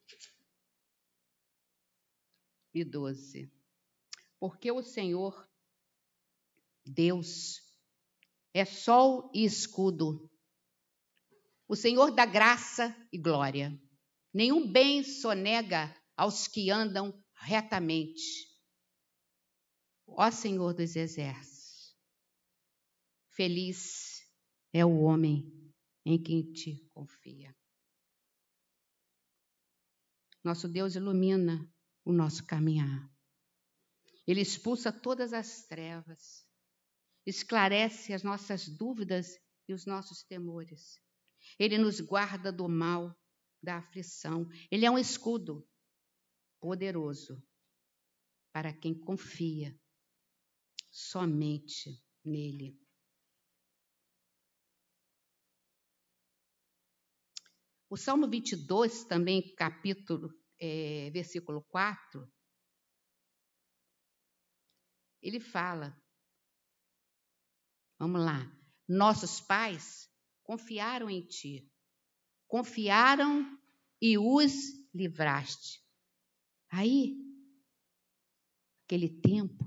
e 2.74 2.84
12. 2.84 3.52
Porque 4.40 4.72
o 4.72 4.82
Senhor, 4.84 5.50
Deus, 6.86 7.62
é 8.54 8.66
sol 8.66 9.32
e 9.34 9.44
escudo 9.46 10.30
o 11.68 11.76
Senhor 11.76 12.12
dá 12.12 12.26
graça 12.26 12.96
e 13.12 13.18
glória. 13.18 13.78
Nenhum 14.34 14.72
bem 14.72 15.04
sonega 15.04 15.94
aos 16.16 16.48
que 16.48 16.72
andam 16.72 17.14
retamente. 17.34 18.48
Ó 20.08 20.32
Senhor 20.32 20.74
dos 20.74 20.96
exércitos, 20.96 21.94
feliz 23.32 24.22
é 24.72 24.86
o 24.86 25.02
homem 25.02 25.44
em 26.06 26.22
quem 26.22 26.50
te 26.54 26.88
confia. 26.94 27.54
Nosso 30.42 30.70
Deus 30.70 30.96
ilumina 30.96 31.70
o 32.08 32.14
nosso 32.14 32.46
caminhar. 32.46 33.12
Ele 34.26 34.40
expulsa 34.40 34.94
todas 34.94 35.34
as 35.34 35.68
trevas, 35.68 36.48
esclarece 37.26 38.14
as 38.14 38.24
nossas 38.24 38.66
dúvidas 38.66 39.38
e 39.68 39.74
os 39.74 39.86
nossos 39.86 40.24
temores. 40.24 41.02
Ele 41.60 41.78
nos 41.78 42.00
guarda 42.00 42.50
do 42.50 42.70
mal, 42.70 43.14
da 43.62 43.76
aflição. 43.76 44.48
Ele 44.72 44.86
é 44.86 44.92
um 44.92 44.98
escudo 44.98 45.68
poderoso 46.62 47.44
para 48.54 48.72
quem 48.72 48.98
confia 48.98 49.78
somente 50.90 52.02
nele. 52.24 52.80
O 57.90 57.98
Salmo 57.98 58.30
22, 58.30 59.04
também, 59.04 59.54
capítulo, 59.56 60.34
é, 60.60 61.10
versículo 61.12 61.62
4, 61.64 62.32
ele 65.22 65.40
fala, 65.40 66.00
vamos 68.00 68.22
lá, 68.24 68.52
nossos 68.88 69.42
pais 69.42 70.10
confiaram 70.44 71.10
em 71.10 71.22
ti. 71.26 71.70
Confiaram 72.48 73.60
e 74.02 74.18
os 74.18 74.54
livraste. 74.94 75.84
Aí, 76.70 77.18
aquele 78.86 79.10
tempo 79.10 79.66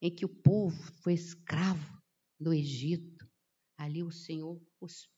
em 0.00 0.14
que 0.14 0.24
o 0.24 0.28
povo 0.28 0.80
foi 1.02 1.12
escravo 1.12 2.02
do 2.40 2.54
Egito, 2.54 3.28
ali 3.76 4.02
o 4.02 4.10
Senhor, 4.10 4.60
os, 4.80 5.10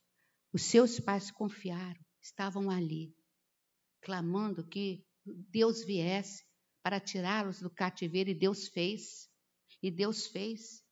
os 0.53 0.63
seus 0.63 0.99
pais 0.99 1.31
confiaram, 1.31 2.01
estavam 2.21 2.71
ali, 2.71 3.15
clamando 4.01 4.67
que 4.67 5.05
Deus 5.25 5.85
viesse 5.85 6.45
para 6.83 7.01
tirá-los 7.01 7.61
do 7.61 7.71
cativeiro, 7.71 8.31
e 8.31 8.35
Deus 8.35 8.69
fez. 8.69 9.29
E 9.83 9.91
Deus 9.91 10.27
fez. 10.27 10.83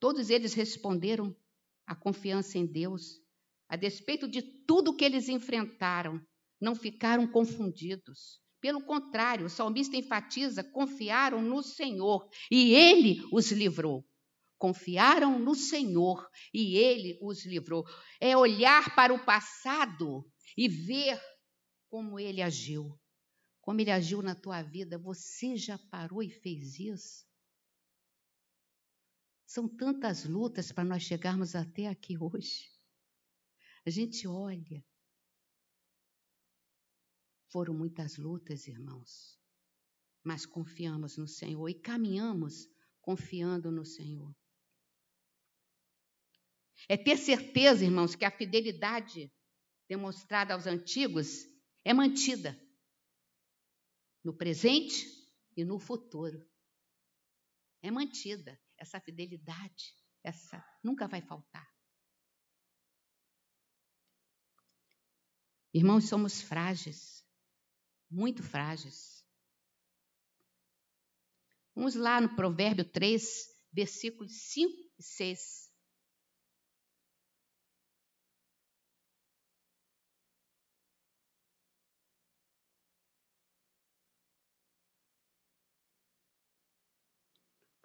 Todos 0.00 0.30
eles 0.30 0.54
responderam 0.54 1.36
à 1.86 1.94
confiança 1.94 2.58
em 2.58 2.66
Deus, 2.66 3.20
a 3.68 3.76
despeito 3.76 4.28
de 4.28 4.42
tudo 4.42 4.94
que 4.94 5.04
eles 5.04 5.28
enfrentaram, 5.28 6.20
não 6.60 6.74
ficaram 6.74 7.26
confundidos. 7.26 8.40
Pelo 8.60 8.80
contrário, 8.84 9.46
o 9.46 9.50
salmista 9.50 9.96
enfatiza: 9.96 10.64
confiaram 10.64 11.42
no 11.42 11.62
Senhor 11.62 12.28
e 12.50 12.74
ele 12.74 13.20
os 13.32 13.50
livrou. 13.52 14.04
Confiaram 14.56 15.38
no 15.38 15.54
Senhor 15.54 16.28
e 16.52 16.76
ele 16.76 17.16
os 17.22 17.44
livrou. 17.44 17.84
É 18.20 18.36
olhar 18.36 18.94
para 18.96 19.14
o 19.14 19.24
passado 19.24 20.24
e 20.58 20.66
ver 20.66 21.22
como 21.88 22.18
ele 22.18 22.42
agiu. 22.42 23.00
Como 23.60 23.80
ele 23.80 23.92
agiu 23.92 24.20
na 24.20 24.34
tua 24.34 24.60
vida. 24.60 24.98
Você 24.98 25.56
já 25.56 25.78
parou 25.78 26.20
e 26.20 26.28
fez 26.28 26.80
isso? 26.80 27.24
São 29.46 29.68
tantas 29.68 30.24
lutas 30.24 30.72
para 30.72 30.82
nós 30.82 31.04
chegarmos 31.04 31.54
até 31.54 31.86
aqui 31.86 32.18
hoje. 32.18 32.68
A 33.86 33.90
gente 33.90 34.26
olha. 34.26 34.84
Foram 37.52 37.72
muitas 37.72 38.16
lutas, 38.18 38.66
irmãos, 38.66 39.40
mas 40.24 40.44
confiamos 40.44 41.16
no 41.16 41.28
Senhor 41.28 41.68
e 41.68 41.80
caminhamos 41.80 42.68
confiando 43.00 43.70
no 43.70 43.86
Senhor. 43.86 44.36
É 46.88 46.96
ter 46.96 47.16
certeza, 47.16 47.84
irmãos, 47.84 48.16
que 48.16 48.24
a 48.24 48.30
fidelidade 48.30 49.32
demonstrada 49.88 50.54
aos 50.54 50.66
antigos 50.66 51.46
é 51.84 51.94
mantida 51.94 52.58
no 54.22 54.36
presente 54.36 55.06
e 55.56 55.64
no 55.64 55.78
futuro. 55.78 56.46
é 57.82 57.90
mantida. 57.90 58.60
Essa 58.76 59.00
fidelidade, 59.00 59.96
essa 60.22 60.64
nunca 60.84 61.08
vai 61.08 61.20
faltar. 61.20 61.68
Irmãos, 65.74 66.08
somos 66.08 66.40
frágeis, 66.40 67.24
muito 68.10 68.42
frágeis. 68.42 69.24
Vamos 71.74 71.94
lá 71.94 72.20
no 72.20 72.34
Provérbio 72.34 72.84
3, 72.84 73.48
versículos 73.72 74.32
5 74.52 74.72
e 74.98 75.02
6. 75.02 75.67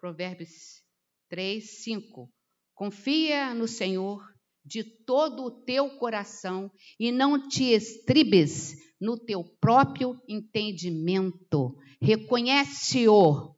Provérbios 0.04 0.84
3, 1.30 1.82
5. 1.82 2.30
Confia 2.74 3.54
no 3.54 3.66
Senhor 3.66 4.22
de 4.62 4.84
todo 4.84 5.44
o 5.44 5.64
teu 5.64 5.96
coração 5.96 6.70
e 7.00 7.10
não 7.10 7.48
te 7.48 7.72
estribes 7.72 8.74
no 9.00 9.18
teu 9.18 9.42
próprio 9.58 10.22
entendimento. 10.28 11.74
Reconhece-o 12.02 13.56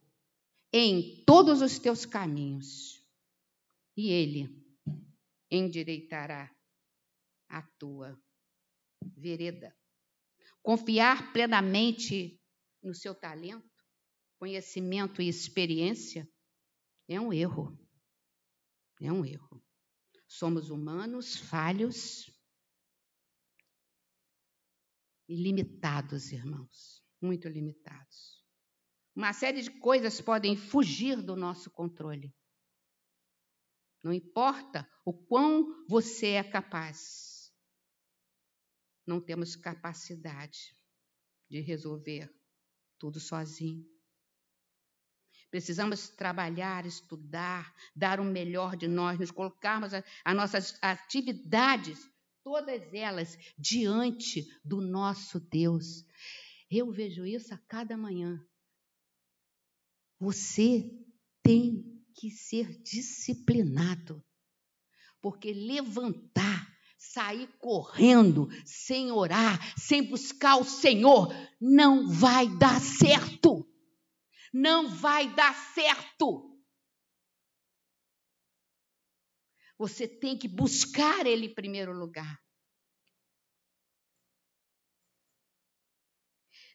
em 0.71 1.21
todos 1.25 1.61
os 1.61 1.77
teus 1.79 2.05
caminhos 2.05 3.05
e 3.97 4.09
ele 4.09 4.47
endireitará 5.51 6.49
a 7.49 7.61
tua 7.77 8.17
vereda. 9.17 9.75
Confiar 10.63 11.33
plenamente 11.33 12.39
no 12.81 12.95
seu 12.95 13.13
talento, 13.13 13.67
conhecimento 14.39 15.21
e 15.21 15.27
experiência 15.27 16.25
é 17.07 17.19
um 17.19 17.31
erro. 17.31 17.77
É 19.01 19.11
um 19.11 19.25
erro. 19.25 19.63
Somos 20.27 20.69
humanos, 20.69 21.35
falhos 21.35 22.29
e 25.27 25.35
limitados, 25.35 26.31
irmãos, 26.31 27.03
muito 27.21 27.47
limitados. 27.47 28.43
Uma 29.15 29.33
série 29.33 29.61
de 29.61 29.71
coisas 29.79 30.21
podem 30.21 30.55
fugir 30.55 31.21
do 31.21 31.35
nosso 31.35 31.71
controle. 31.71 32.35
Não 34.03 34.13
importa 34.13 34.89
o 35.05 35.13
quão 35.13 35.85
você 35.87 36.33
é 36.33 36.43
capaz, 36.43 37.51
não 39.05 39.21
temos 39.21 39.55
capacidade 39.55 40.75
de 41.49 41.61
resolver 41.61 42.29
tudo 42.99 43.19
sozinho. 43.19 43.85
Precisamos 45.49 46.09
trabalhar, 46.09 46.85
estudar, 46.85 47.73
dar 47.95 48.19
o 48.19 48.23
melhor 48.23 48.75
de 48.75 48.87
nós, 48.87 49.17
nos 49.17 49.31
colocarmos 49.31 49.93
as 49.93 50.35
nossas 50.35 50.77
atividades, 50.81 51.97
todas 52.43 52.93
elas, 52.93 53.37
diante 53.57 54.45
do 54.63 54.81
nosso 54.81 55.39
Deus. 55.39 56.05
Eu 56.69 56.91
vejo 56.91 57.25
isso 57.25 57.53
a 57.53 57.57
cada 57.57 57.95
manhã. 57.95 58.45
Você 60.19 60.91
tem 61.41 62.03
que 62.13 62.29
ser 62.29 62.81
disciplinado, 62.81 64.21
porque 65.21 65.53
levantar, 65.53 66.75
sair 66.97 67.47
correndo, 67.59 68.49
sem 68.65 69.11
orar, 69.11 69.59
sem 69.79 70.03
buscar 70.03 70.57
o 70.57 70.65
Senhor, 70.65 71.33
não 71.61 72.09
vai 72.09 72.49
dar 72.57 72.81
certo 72.81 73.65
não 74.53 74.89
vai 74.89 75.33
dar 75.33 75.53
certo. 75.73 76.57
Você 79.77 80.07
tem 80.07 80.37
que 80.37 80.47
buscar 80.47 81.25
Ele 81.25 81.47
em 81.47 81.53
primeiro 81.53 81.93
lugar. 81.93 82.39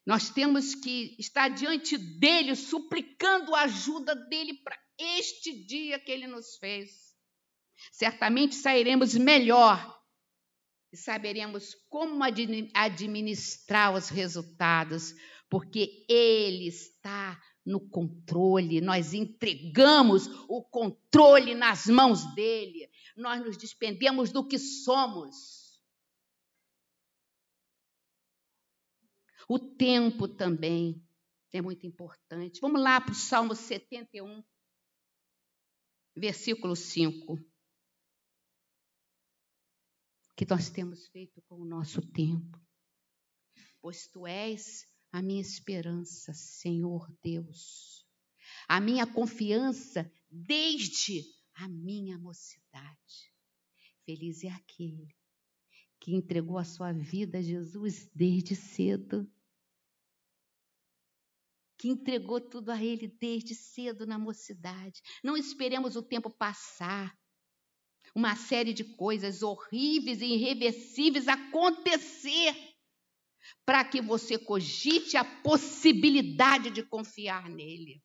Nós 0.05 0.31
temos 0.31 0.75
que 0.75 1.15
estar 1.19 1.49
diante 1.49 1.97
dele, 1.97 2.57
suplicando 2.57 3.55
a 3.55 3.63
ajuda 3.63 4.17
dele 4.17 4.55
para 4.65 4.77
este 4.99 5.65
dia 5.65 5.99
que 5.99 6.11
ele 6.11 6.27
nos 6.27 6.57
fez. 6.57 7.15
Certamente 7.93 8.55
sairemos 8.55 9.15
melhor 9.15 10.01
e 10.93 10.97
saberemos 10.97 11.75
como 11.89 12.23
administrar 12.75 13.95
os 13.95 14.09
resultados, 14.09 15.15
porque 15.49 16.05
ele 16.09 16.67
está 16.67 17.41
no 17.65 17.81
controle, 17.81 18.81
nós 18.81 19.15
entregamos 19.15 20.27
o 20.49 20.63
controle 20.63 21.55
nas 21.55 21.87
mãos 21.87 22.25
dele, 22.35 22.91
nós 23.17 23.45
nos 23.45 23.57
despendemos 23.57 24.33
do 24.33 24.47
que 24.47 24.59
somos. 24.59 25.81
O 29.49 29.59
tempo 29.59 30.27
também 30.29 31.05
é 31.53 31.61
muito 31.61 31.87
importante. 31.87 32.61
Vamos 32.61 32.81
lá 32.81 33.01
para 33.01 33.13
o 33.13 33.15
Salmo 33.15 33.55
71, 33.55 34.43
versículo 36.17 36.75
5. 36.75 37.35
O 37.35 37.39
que 40.35 40.47
nós 40.49 40.71
temos 40.71 41.07
feito 41.09 41.43
com 41.43 41.57
o 41.61 41.65
nosso 41.65 42.01
tempo? 42.01 42.59
Pois 43.81 44.07
tu 44.07 44.27
és 44.27 44.87
a 45.13 45.21
minha 45.21 45.43
esperança, 45.43 46.33
Senhor 46.33 47.07
Deus, 47.23 48.07
a 48.67 48.81
minha 48.81 49.07
confiança 49.07 50.11
desde 50.31 51.23
a 51.55 51.69
minha 51.69 52.19
mocidade. 52.19 53.31
Feliz 54.07 54.43
é 54.43 54.49
aquele 54.49 55.15
que 56.01 56.15
entregou 56.15 56.59
a 56.59 56.65
sua 56.65 56.93
vida 56.93 57.39
a 57.39 57.43
Jesus 57.43 58.11
desde 58.15 58.57
cedo. 58.57 59.31
Que 61.79 61.89
entregou 61.89 62.41
tudo 62.41 62.71
a 62.71 62.83
Ele 62.83 63.07
desde 63.07 63.55
cedo 63.55 64.07
na 64.07 64.19
mocidade. 64.19 65.03
Não 65.23 65.37
esperemos 65.37 65.95
o 65.95 66.03
tempo 66.03 66.31
passar. 66.31 67.17
Uma 68.15 68.35
série 68.35 68.73
de 68.73 68.83
coisas 68.83 69.43
horríveis 69.43 70.21
e 70.21 70.27
irreversíveis 70.27 71.29
acontecer 71.29 72.72
para 73.65 73.85
que 73.85 74.01
você 74.01 74.39
cogite 74.39 75.17
a 75.17 75.25
possibilidade 75.25 76.71
de 76.71 76.83
confiar 76.83 77.49
nele. 77.49 78.03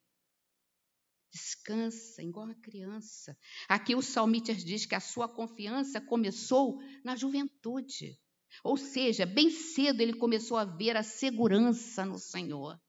Descansa, 1.32 2.24
igual 2.24 2.50
a 2.50 2.56
criança. 2.56 3.38
Aqui 3.68 3.94
o 3.96 4.02
salmista 4.02 4.56
diz 4.56 4.86
que 4.86 4.96
a 4.96 5.00
sua 5.00 5.28
confiança 5.28 6.02
começou 6.02 6.80
na 7.04 7.16
juventude. 7.16 8.18
Ou 8.64 8.78
seja, 8.78 9.26
bem 9.26 9.50
cedo 9.50 10.02
ele 10.02 10.14
começou 10.14 10.58
a 10.58 10.66
ver 10.66 10.98
a 10.98 11.04
segurança 11.04 12.06
no 12.06 12.18
Senhor. 12.18 12.80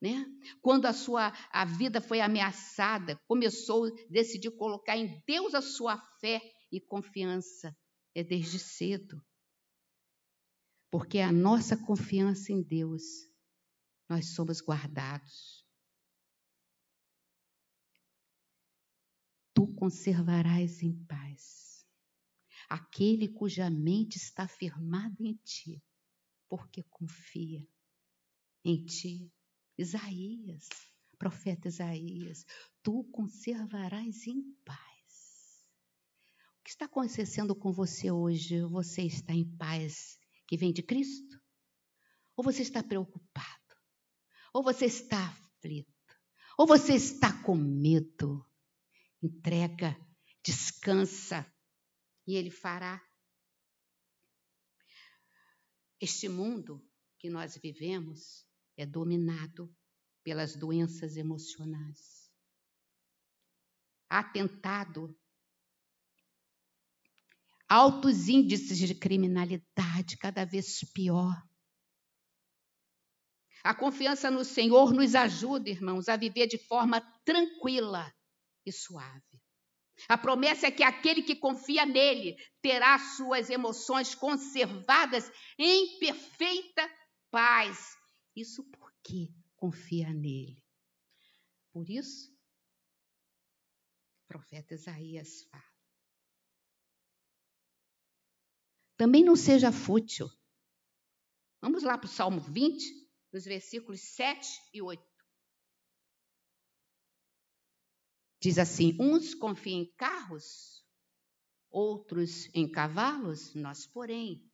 Né? 0.00 0.24
Quando 0.62 0.86
a 0.86 0.92
sua 0.92 1.32
a 1.50 1.64
vida 1.64 2.00
foi 2.00 2.20
ameaçada, 2.20 3.20
começou 3.26 3.86
a 3.86 3.90
decidir 4.08 4.50
colocar 4.52 4.96
em 4.96 5.20
Deus 5.26 5.54
a 5.54 5.60
sua 5.60 5.98
fé 6.20 6.40
e 6.72 6.80
confiança. 6.80 7.76
É 8.14 8.24
desde 8.24 8.58
cedo. 8.58 9.22
Porque 10.90 11.18
a 11.18 11.30
nossa 11.32 11.76
confiança 11.76 12.52
em 12.52 12.62
Deus, 12.62 13.02
nós 14.08 14.34
somos 14.34 14.60
guardados. 14.60 15.66
Tu 19.54 19.66
conservarás 19.74 20.82
em 20.82 20.92
paz 21.04 21.68
aquele 22.68 23.28
cuja 23.28 23.70
mente 23.70 24.16
está 24.16 24.46
firmada 24.46 25.16
em 25.20 25.34
ti, 25.42 25.82
porque 26.48 26.82
confia 26.84 27.66
em 28.64 28.84
ti. 28.84 29.32
Isaías, 29.76 30.68
profeta 31.18 31.68
Isaías, 31.68 32.44
tu 32.82 33.04
conservarás 33.04 34.26
em 34.26 34.42
paz. 34.64 35.64
O 36.58 36.64
que 36.64 36.70
está 36.70 36.84
acontecendo 36.84 37.54
com 37.54 37.72
você 37.72 38.10
hoje? 38.10 38.62
Você 38.64 39.02
está 39.02 39.32
em 39.32 39.44
paz 39.56 40.18
que 40.48 40.56
vem 40.56 40.72
de 40.72 40.82
Cristo? 40.82 41.38
Ou 42.34 42.42
você 42.42 42.62
está 42.62 42.82
preocupado? 42.82 43.76
Ou 44.52 44.62
você 44.62 44.86
está 44.86 45.28
aflito? 45.28 45.92
Ou 46.56 46.66
você 46.66 46.94
está 46.94 47.42
com 47.42 47.54
medo? 47.54 48.44
Entrega, 49.22 49.94
descansa 50.42 51.46
e 52.26 52.34
Ele 52.34 52.50
fará. 52.50 53.04
Este 56.00 56.28
mundo 56.28 56.82
que 57.18 57.28
nós 57.28 57.58
vivemos 57.58 58.46
é 58.76 58.86
dominado 58.86 59.74
pelas 60.22 60.56
doenças 60.56 61.16
emocionais. 61.16 62.32
Atentado 64.08 65.17
altos 67.68 68.28
índices 68.28 68.78
de 68.78 68.94
criminalidade, 68.94 70.16
cada 70.18 70.44
vez 70.44 70.80
pior. 70.92 71.34
A 73.62 73.74
confiança 73.74 74.30
no 74.30 74.44
Senhor 74.44 74.94
nos 74.94 75.14
ajuda, 75.14 75.68
irmãos, 75.68 76.08
a 76.08 76.16
viver 76.16 76.46
de 76.46 76.58
forma 76.58 77.00
tranquila 77.24 78.10
e 78.64 78.72
suave. 78.72 79.42
A 80.08 80.16
promessa 80.16 80.68
é 80.68 80.70
que 80.70 80.84
aquele 80.84 81.22
que 81.22 81.34
confia 81.34 81.84
nele 81.84 82.36
terá 82.62 82.98
suas 82.98 83.50
emoções 83.50 84.14
conservadas 84.14 85.30
em 85.58 85.98
perfeita 85.98 86.88
paz. 87.30 87.96
Isso 88.36 88.62
porque 88.70 89.34
confia 89.56 90.12
nele. 90.12 90.62
Por 91.72 91.90
isso, 91.90 92.32
o 94.22 94.28
profeta 94.28 94.74
Isaías 94.74 95.42
fala. 95.50 95.67
Também 98.98 99.24
não 99.24 99.36
seja 99.36 99.70
fútil. 99.70 100.28
Vamos 101.62 101.84
lá 101.84 101.96
para 101.96 102.06
o 102.06 102.10
Salmo 102.10 102.40
20, 102.40 102.84
nos 103.32 103.44
versículos 103.44 104.00
7 104.00 104.46
e 104.74 104.82
8. 104.82 105.00
Diz 108.42 108.58
assim: 108.58 108.96
uns 109.00 109.34
confiam 109.34 109.82
em 109.82 109.92
carros, 109.94 110.84
outros 111.70 112.52
em 112.52 112.68
cavalos, 112.68 113.54
nós, 113.54 113.86
porém, 113.86 114.44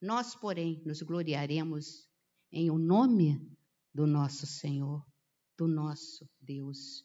nós, 0.00 0.34
porém, 0.34 0.82
nos 0.84 1.00
gloriaremos 1.00 2.06
em 2.52 2.70
o 2.70 2.76
nome 2.76 3.50
do 3.94 4.06
nosso 4.06 4.46
Senhor, 4.46 5.02
do 5.56 5.66
nosso 5.66 6.28
Deus. 6.38 7.02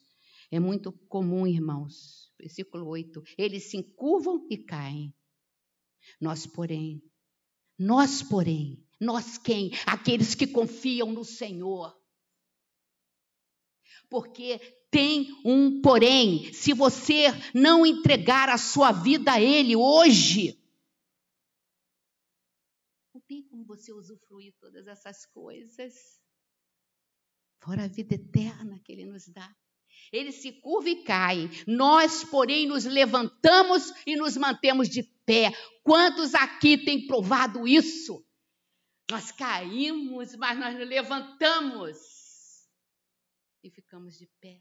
É 0.50 0.60
muito 0.60 0.92
comum, 1.08 1.46
irmãos, 1.46 2.30
versículo 2.38 2.86
8: 2.86 3.22
eles 3.38 3.70
se 3.70 3.78
encurvam 3.78 4.46
e 4.50 4.58
caem. 4.58 5.14
Nós, 6.20 6.46
porém, 6.46 7.02
nós, 7.78 8.22
porém, 8.22 8.86
nós 9.00 9.38
quem? 9.38 9.70
Aqueles 9.86 10.34
que 10.34 10.46
confiam 10.46 11.10
no 11.10 11.24
Senhor. 11.24 11.98
Porque 14.08 14.58
tem 14.90 15.28
um 15.44 15.80
porém, 15.80 16.52
se 16.52 16.72
você 16.74 17.28
não 17.54 17.86
entregar 17.86 18.48
a 18.48 18.58
sua 18.58 18.92
vida 18.92 19.32
a 19.32 19.40
Ele 19.40 19.76
hoje, 19.76 20.60
não 23.14 23.20
tem 23.22 23.42
como 23.42 23.64
você 23.64 23.92
usufruir 23.92 24.54
todas 24.60 24.86
essas 24.86 25.24
coisas, 25.26 26.20
fora 27.62 27.84
a 27.84 27.88
vida 27.88 28.14
eterna 28.14 28.80
que 28.84 28.92
Ele 28.92 29.06
nos 29.06 29.28
dá. 29.28 29.56
Ele 30.12 30.32
se 30.32 30.52
curva 30.52 30.88
e 30.88 31.04
cai. 31.04 31.50
Nós, 31.66 32.24
porém, 32.24 32.66
nos 32.66 32.84
levantamos 32.84 33.92
e 34.06 34.16
nos 34.16 34.36
mantemos 34.36 34.88
de 34.88 35.02
pé. 35.30 35.52
Quantos 35.84 36.34
aqui 36.34 36.76
têm 36.84 37.06
provado 37.06 37.68
isso? 37.68 38.26
Nós 39.08 39.30
caímos, 39.30 40.34
mas 40.34 40.58
nós 40.58 40.76
nos 40.76 40.88
levantamos 40.88 41.96
e 43.62 43.70
ficamos 43.70 44.18
de 44.18 44.26
pé. 44.40 44.60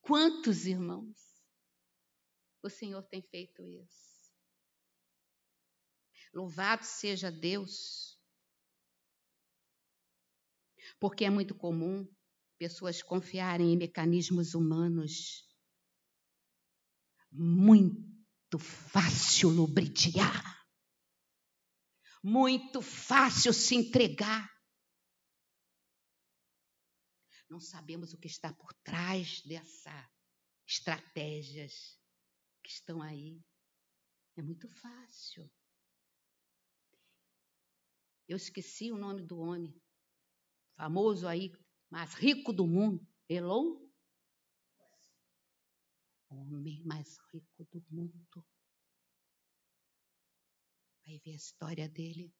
Quantos 0.00 0.64
irmãos 0.64 1.18
o 2.62 2.70
Senhor 2.70 3.02
tem 3.02 3.20
feito 3.20 3.62
isso? 3.62 4.32
Louvado 6.32 6.84
seja 6.84 7.30
Deus. 7.30 8.18
Porque 10.98 11.24
é 11.24 11.30
muito 11.30 11.54
comum 11.54 12.08
pessoas 12.58 13.02
confiarem 13.02 13.72
em 13.72 13.76
mecanismos 13.76 14.54
humanos. 14.54 15.46
Muito 17.30 18.15
fácil 18.58 19.50
lubridiar. 19.50 20.56
Muito 22.22 22.82
fácil 22.82 23.52
se 23.52 23.74
entregar. 23.74 24.50
Não 27.48 27.60
sabemos 27.60 28.12
o 28.12 28.18
que 28.18 28.26
está 28.26 28.52
por 28.52 28.72
trás 28.82 29.40
dessas 29.42 30.10
estratégias 30.66 32.00
que 32.62 32.70
estão 32.70 33.00
aí. 33.00 33.40
É 34.36 34.42
muito 34.42 34.68
fácil. 34.68 35.48
Eu 38.28 38.36
esqueci 38.36 38.90
o 38.90 38.98
nome 38.98 39.22
do 39.22 39.38
homem, 39.38 39.80
famoso 40.76 41.28
aí, 41.28 41.52
mais 41.88 42.12
rico 42.14 42.52
do 42.52 42.66
mundo, 42.66 43.06
Elon. 43.28 43.85
Homem 46.36 46.82
mais 46.84 47.16
rico 47.32 47.64
do 47.72 47.82
mundo. 47.90 48.46
Vai 51.06 51.18
ver 51.18 51.32
a 51.32 51.36
história 51.36 51.88
dele. 51.88 52.34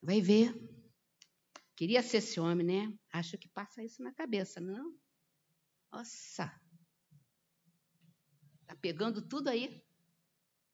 Vai 0.00 0.20
ver. 0.20 0.54
Queria 1.74 2.00
ser 2.02 2.18
esse 2.18 2.38
homem, 2.38 2.64
né? 2.64 2.98
Acho 3.12 3.36
que 3.36 3.48
passa 3.48 3.82
isso 3.82 4.00
na 4.00 4.14
cabeça, 4.14 4.60
não? 4.60 4.96
Nossa! 5.90 6.46
Tá 8.64 8.76
pegando 8.76 9.26
tudo 9.26 9.48
aí. 9.48 9.84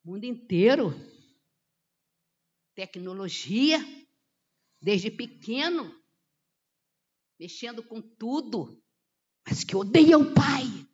Mundo 0.05 0.25
inteiro. 0.25 0.93
Tecnologia. 2.75 3.79
Desde 4.79 5.11
pequeno. 5.11 5.91
Mexendo 7.41 7.83
com 7.83 8.03
tudo. 8.03 8.83
Mas 9.47 9.65
que 9.65 9.75
odeia 9.75 10.19
o 10.19 10.35
pai. 10.35 10.94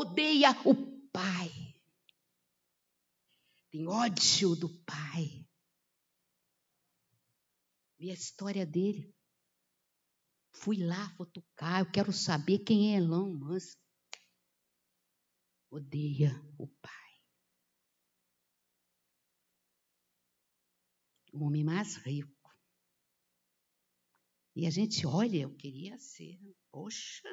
Odeia 0.00 0.52
o 0.64 0.74
pai. 1.10 1.50
Tem 3.68 3.84
ódio 3.88 4.54
do 4.54 4.68
pai. 4.84 5.44
Vi 7.98 8.08
a 8.08 8.14
história 8.14 8.64
dele. 8.64 9.12
Fui 10.52 10.76
lá 10.76 11.10
fotocar, 11.16 11.80
eu 11.80 11.90
quero 11.90 12.12
saber 12.12 12.60
quem 12.60 12.94
é 12.94 12.98
Elon 12.98 13.34
Musk. 13.34 13.76
Odeia 15.68 16.30
o 16.56 16.68
pai. 16.68 17.12
O 21.32 21.44
homem 21.44 21.64
mais 21.64 21.96
rico. 21.96 22.56
E 24.54 24.64
a 24.64 24.70
gente 24.70 25.04
olha, 25.04 25.38
eu 25.38 25.56
queria 25.56 25.98
ser. 25.98 26.38
Poxa. 26.70 27.28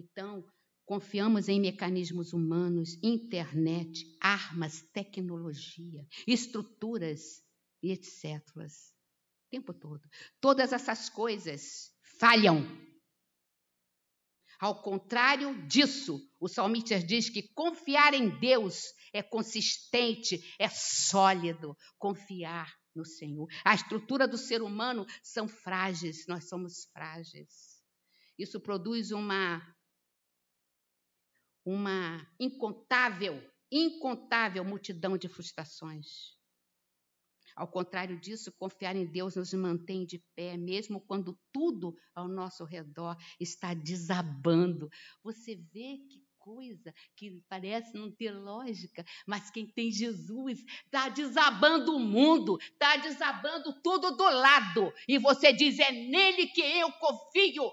Então, 0.00 0.44
Confiamos 0.90 1.48
em 1.48 1.60
mecanismos 1.60 2.32
humanos, 2.32 2.98
internet, 3.00 4.04
armas, 4.20 4.82
tecnologia, 4.92 6.04
estruturas 6.26 7.44
e 7.80 7.92
etc. 7.92 8.44
O 8.58 9.48
tempo 9.48 9.72
todo. 9.72 10.02
Todas 10.40 10.72
essas 10.72 11.08
coisas 11.08 11.92
falham. 12.18 12.66
Ao 14.58 14.82
contrário 14.82 15.64
disso, 15.68 16.20
o 16.40 16.48
salmista 16.48 16.98
diz 16.98 17.30
que 17.30 17.48
confiar 17.54 18.12
em 18.12 18.28
Deus 18.40 18.86
é 19.12 19.22
consistente, 19.22 20.42
é 20.58 20.68
sólido. 20.68 21.76
Confiar 21.98 22.68
no 22.96 23.04
Senhor. 23.04 23.46
A 23.64 23.76
estrutura 23.76 24.26
do 24.26 24.36
ser 24.36 24.60
humano 24.60 25.06
são 25.22 25.46
frágeis, 25.46 26.26
nós 26.26 26.48
somos 26.48 26.88
frágeis. 26.92 27.80
Isso 28.36 28.58
produz 28.58 29.12
uma 29.12 29.62
uma 31.64 32.26
incontável, 32.38 33.42
incontável 33.70 34.64
multidão 34.64 35.16
de 35.16 35.28
frustrações. 35.28 36.38
Ao 37.56 37.68
contrário 37.68 38.18
disso, 38.18 38.52
confiar 38.52 38.96
em 38.96 39.04
Deus 39.04 39.36
nos 39.36 39.52
mantém 39.52 40.06
de 40.06 40.18
pé, 40.34 40.56
mesmo 40.56 41.00
quando 41.00 41.38
tudo 41.52 41.94
ao 42.14 42.28
nosso 42.28 42.64
redor 42.64 43.16
está 43.38 43.74
desabando. 43.74 44.88
Você 45.22 45.56
vê 45.56 45.98
que 46.08 46.24
coisa 46.38 46.92
que 47.14 47.42
parece 47.48 47.94
não 47.94 48.10
ter 48.10 48.32
lógica, 48.32 49.04
mas 49.26 49.50
quem 49.50 49.66
tem 49.66 49.90
Jesus 49.90 50.64
está 50.84 51.08
desabando 51.08 51.94
o 51.94 52.00
mundo, 52.00 52.58
está 52.60 52.96
desabando 52.96 53.78
tudo 53.82 54.16
do 54.16 54.24
lado, 54.24 54.92
e 55.06 55.18
você 55.18 55.52
diz: 55.52 55.78
é 55.78 55.92
nele 55.92 56.46
que 56.48 56.62
eu 56.62 56.90
confio. 56.92 57.70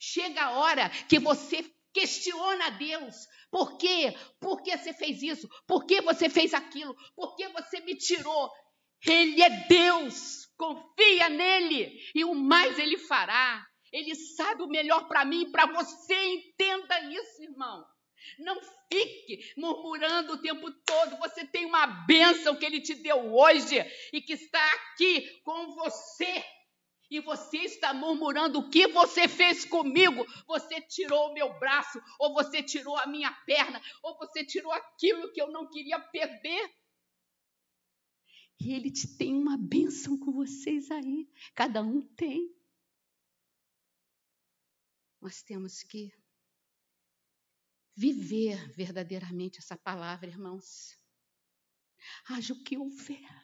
Chega 0.00 0.44
a 0.44 0.50
hora 0.58 0.90
que 1.08 1.18
você 1.18 1.62
Questiona 1.92 2.66
a 2.66 2.70
Deus. 2.70 3.14
Por 3.50 3.76
quê? 3.76 4.16
Por 4.40 4.62
que 4.62 4.76
você 4.76 4.92
fez 4.92 5.22
isso? 5.22 5.48
Por 5.66 5.84
que 5.84 6.00
você 6.00 6.28
fez 6.28 6.54
aquilo? 6.54 6.96
Por 7.14 7.36
que 7.36 7.48
você 7.48 7.80
me 7.80 7.96
tirou? 7.96 8.50
Ele 9.06 9.42
é 9.42 9.50
Deus. 9.66 10.46
Confia 10.56 11.28
nele 11.28 11.98
e 12.14 12.24
o 12.24 12.34
mais 12.34 12.78
ele 12.78 12.98
fará. 12.98 13.66
Ele 13.92 14.14
sabe 14.14 14.62
o 14.62 14.68
melhor 14.68 15.06
para 15.06 15.24
mim 15.24 15.42
e 15.42 15.52
para 15.52 15.66
você. 15.66 16.14
Entenda 16.14 17.00
isso, 17.10 17.42
irmão. 17.42 17.84
Não 18.38 18.58
fique 18.90 19.52
murmurando 19.56 20.34
o 20.34 20.38
tempo 20.40 20.70
todo. 20.70 21.18
Você 21.18 21.44
tem 21.46 21.66
uma 21.66 21.86
bênção 22.06 22.56
que 22.56 22.64
ele 22.64 22.80
te 22.80 22.94
deu 22.94 23.34
hoje 23.34 23.84
e 24.12 24.22
que 24.22 24.34
está 24.34 24.64
aqui 24.74 25.40
com 25.42 25.72
você 25.74 26.44
e 27.12 27.20
você 27.20 27.58
está 27.58 27.92
murmurando 27.92 28.58
o 28.58 28.70
que 28.70 28.88
você 28.88 29.28
fez 29.28 29.66
comigo. 29.66 30.24
Você 30.46 30.80
tirou 30.80 31.28
o 31.28 31.34
meu 31.34 31.58
braço, 31.58 32.00
ou 32.18 32.32
você 32.32 32.62
tirou 32.62 32.96
a 32.96 33.06
minha 33.06 33.30
perna, 33.44 33.82
ou 34.02 34.16
você 34.16 34.42
tirou 34.46 34.72
aquilo 34.72 35.30
que 35.30 35.40
eu 35.40 35.50
não 35.52 35.68
queria 35.68 36.00
perder. 36.00 36.74
E 38.58 38.72
ele 38.72 38.90
te 38.90 39.14
tem 39.18 39.34
uma 39.34 39.58
bênção 39.58 40.18
com 40.18 40.32
vocês 40.32 40.90
aí. 40.90 41.28
Cada 41.54 41.82
um 41.82 42.00
tem. 42.14 42.50
Nós 45.20 45.42
temos 45.42 45.82
que 45.82 46.10
viver 47.94 48.72
verdadeiramente 48.72 49.58
essa 49.58 49.76
palavra, 49.76 50.30
irmãos. 50.30 50.98
Haja 52.26 52.54
o 52.54 52.62
que 52.62 52.78
houver. 52.78 53.41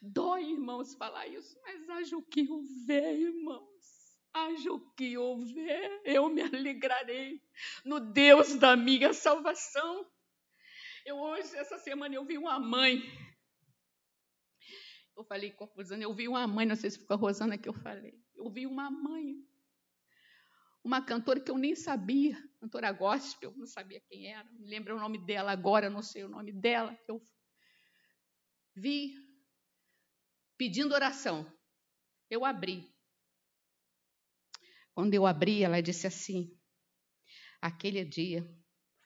Dói, 0.00 0.52
irmãos, 0.52 0.94
falar 0.94 1.26
isso, 1.26 1.58
mas 1.62 1.88
haja 1.90 2.16
o 2.16 2.22
que 2.22 2.48
houver, 2.48 3.18
irmãos. 3.18 3.68
Haja 4.32 4.72
o 4.72 4.80
que 4.92 5.18
houver, 5.18 6.02
eu 6.04 6.28
me 6.28 6.42
alegrarei 6.42 7.42
no 7.84 7.98
Deus 7.98 8.54
da 8.56 8.76
minha 8.76 9.12
salvação. 9.12 10.08
Eu 11.04 11.16
hoje, 11.16 11.56
essa 11.56 11.78
semana, 11.78 12.14
eu 12.14 12.24
vi 12.24 12.38
uma 12.38 12.60
mãe. 12.60 13.02
Eu 15.16 15.24
falei 15.24 15.50
com 15.50 15.64
a 15.64 15.66
Rosana, 15.66 16.04
eu 16.04 16.14
vi 16.14 16.28
uma 16.28 16.46
mãe, 16.46 16.64
não 16.64 16.76
sei 16.76 16.90
se 16.90 17.04
foi 17.04 17.16
a 17.16 17.18
Rosana 17.18 17.58
que 17.58 17.68
eu 17.68 17.72
falei. 17.72 18.14
Eu 18.36 18.48
vi 18.48 18.66
uma 18.66 18.88
mãe, 18.88 19.34
uma 20.84 21.04
cantora 21.04 21.40
que 21.40 21.50
eu 21.50 21.58
nem 21.58 21.74
sabia, 21.74 22.36
cantora 22.60 22.92
gospel, 22.92 23.52
não 23.56 23.66
sabia 23.66 24.00
quem 24.08 24.32
era, 24.32 24.44
me 24.52 24.68
lembro 24.68 24.96
o 24.96 25.00
nome 25.00 25.18
dela 25.26 25.50
agora, 25.50 25.90
não 25.90 26.02
sei 26.02 26.22
o 26.22 26.28
nome 26.28 26.52
dela. 26.52 26.96
Eu 27.08 27.20
vi 28.76 29.27
pedindo 30.58 30.92
oração. 30.92 31.50
Eu 32.28 32.44
abri. 32.44 32.92
Quando 34.92 35.14
eu 35.14 35.24
abri, 35.24 35.62
ela 35.62 35.80
disse 35.80 36.06
assim: 36.06 36.54
aquele 37.60 38.04
dia 38.04 38.44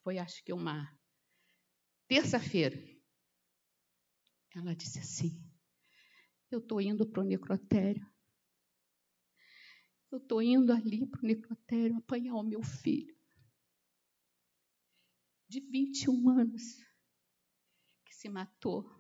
foi, 0.03 0.19
acho 0.19 0.43
que 0.43 0.53
uma 0.53 0.99
terça-feira. 2.09 2.77
Ela 4.55 4.75
disse 4.75 4.99
assim: 4.99 5.39
Eu 6.51 6.59
estou 6.59 6.81
indo 6.81 7.09
para 7.09 7.23
o 7.23 7.27
necrotério. 7.27 8.11
Eu 10.11 10.19
estou 10.19 10.43
indo 10.43 10.73
ali 10.73 11.07
para 11.07 11.23
o 11.23 11.27
necrotério 11.27 11.97
apanhar 11.97 12.35
o 12.35 12.43
meu 12.43 12.63
filho. 12.63 13.17
De 15.49 15.61
21 15.61 16.29
anos, 16.31 16.63
que 18.05 18.15
se 18.15 18.29
matou. 18.29 18.91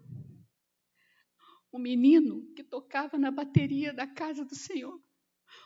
Um 1.72 1.78
menino 1.78 2.52
que 2.54 2.62
tocava 2.62 3.16
na 3.18 3.30
bateria 3.30 3.92
da 3.92 4.06
casa 4.06 4.44
do 4.44 4.54
Senhor 4.54 5.00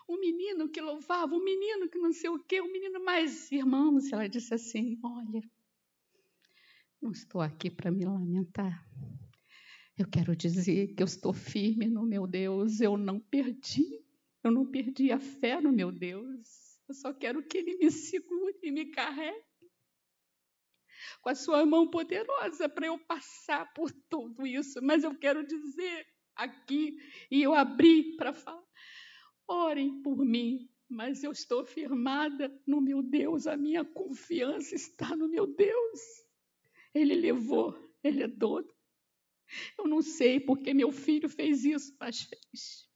um 0.09 0.19
menino 0.19 0.69
que 0.69 0.81
louvava, 0.81 1.35
um 1.35 1.43
menino 1.43 1.89
que 1.89 1.99
não 1.99 2.13
sei 2.13 2.31
o 2.31 2.39
quê, 2.39 2.61
um 2.61 2.71
menino 2.71 3.03
mais. 3.05 3.51
Irmãos, 3.53 4.13
ela 4.13 4.29
disse 4.29 4.55
assim: 4.55 4.99
Olha, 5.03 5.43
não 7.01 7.11
estou 7.11 7.41
aqui 7.41 7.71
para 7.71 7.91
me 7.91 8.05
lamentar. 8.05 8.85
Eu 9.99 10.09
quero 10.09 10.37
dizer 10.37 10.95
que 10.95 11.03
eu 11.03 11.07
estou 11.07 11.33
firme 11.33 11.87
no 11.87 12.05
meu 12.05 12.27
Deus, 12.27 12.81
eu 12.81 12.97
não 12.97 13.19
perdi, 13.19 14.05
eu 14.45 14.51
não 14.51 14.67
perdi 14.67 15.11
a 15.11 15.19
fé 15.19 15.61
no 15.61 15.73
meu 15.73 15.91
Deus. 15.91 16.77
Eu 16.89 16.95
só 16.95 17.13
quero 17.13 17.43
que 17.43 17.59
Ele 17.59 17.77
me 17.79 17.91
segure 17.91 18.59
e 18.63 18.71
me 18.71 18.87
carregue 18.87 19.46
com 21.21 21.29
a 21.29 21.35
sua 21.35 21.65
mão 21.67 21.89
poderosa 21.89 22.69
para 22.69 22.87
eu 22.87 22.99
passar 22.99 23.73
por 23.75 23.91
tudo 24.09 24.47
isso. 24.47 24.81
Mas 24.83 25.05
eu 25.05 25.15
quero 25.19 25.47
dizer 25.47 26.07
aqui, 26.35 26.97
e 27.31 27.43
eu 27.43 27.55
abri 27.55 28.17
para 28.17 28.33
falar, 28.33 28.67
Orem 29.49 30.03
por 30.03 30.25
mim, 30.25 30.69
mas 30.89 31.23
eu 31.23 31.31
estou 31.31 31.65
firmada 31.65 32.53
no 32.67 32.81
meu 32.81 33.01
Deus, 33.03 33.47
a 33.47 33.57
minha 33.57 33.85
confiança 33.85 34.75
está 34.75 35.15
no 35.17 35.29
meu 35.29 35.47
Deus. 35.47 36.01
Ele 36.93 37.15
levou, 37.15 37.77
ele 38.03 38.23
é 38.23 38.29
dono. 38.29 38.75
Eu 39.79 39.87
não 39.87 40.03
sei 40.03 40.41
porque 40.41 40.75
meu 40.75 40.91
filho 40.91 41.29
fez 41.29 41.65
isso, 41.65 41.97
mas 42.01 42.23
fez. 42.23 42.91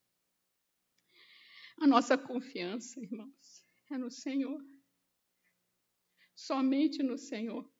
A 1.79 1.87
nossa 1.87 2.17
confiança, 2.17 2.99
irmãos, 2.99 3.65
é 3.89 3.97
no 3.97 4.11
Senhor. 4.11 4.61
Somente 6.35 7.01
no 7.01 7.17
Senhor. 7.17 7.70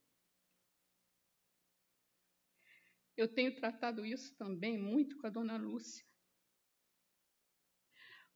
Eu 3.16 3.28
tenho 3.28 3.56
tratado 3.56 4.06
isso 4.06 4.36
também 4.36 4.78
muito 4.78 5.18
com 5.18 5.28
a 5.28 5.30
dona 5.30 5.58
Lúcia 5.58 6.04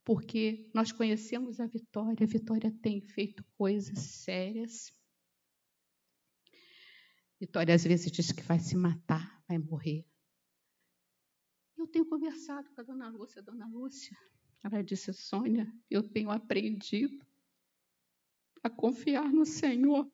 porque 0.06 0.70
nós 0.72 0.92
conhecemos 0.92 1.60
a 1.60 1.66
Vitória, 1.66 2.24
a 2.24 2.28
Vitória 2.28 2.72
tem 2.72 3.02
feito 3.02 3.44
coisas 3.58 3.98
sérias. 3.98 4.94
Vitória 7.40 7.74
às 7.74 7.84
vezes 7.84 8.12
diz 8.12 8.32
que 8.32 8.44
vai 8.44 8.60
se 8.60 8.78
matar, 8.78 9.44
vai 9.48 9.58
morrer. 9.58 10.06
Eu 11.76 11.88
tenho 11.88 12.06
conversado 12.06 12.70
com 12.72 12.82
a 12.82 12.84
dona 12.84 13.10
Lúcia, 13.10 13.42
a 13.42 13.44
dona 13.44 13.68
Lúcia, 13.68 14.16
ela 14.64 14.84
disse, 14.84 15.12
Sônia, 15.12 15.68
eu 15.90 16.02
tenho 16.02 16.30
aprendido 16.30 17.26
a 18.64 18.70
confiar 18.70 19.32
no 19.32 19.46
Senhor 19.46 20.10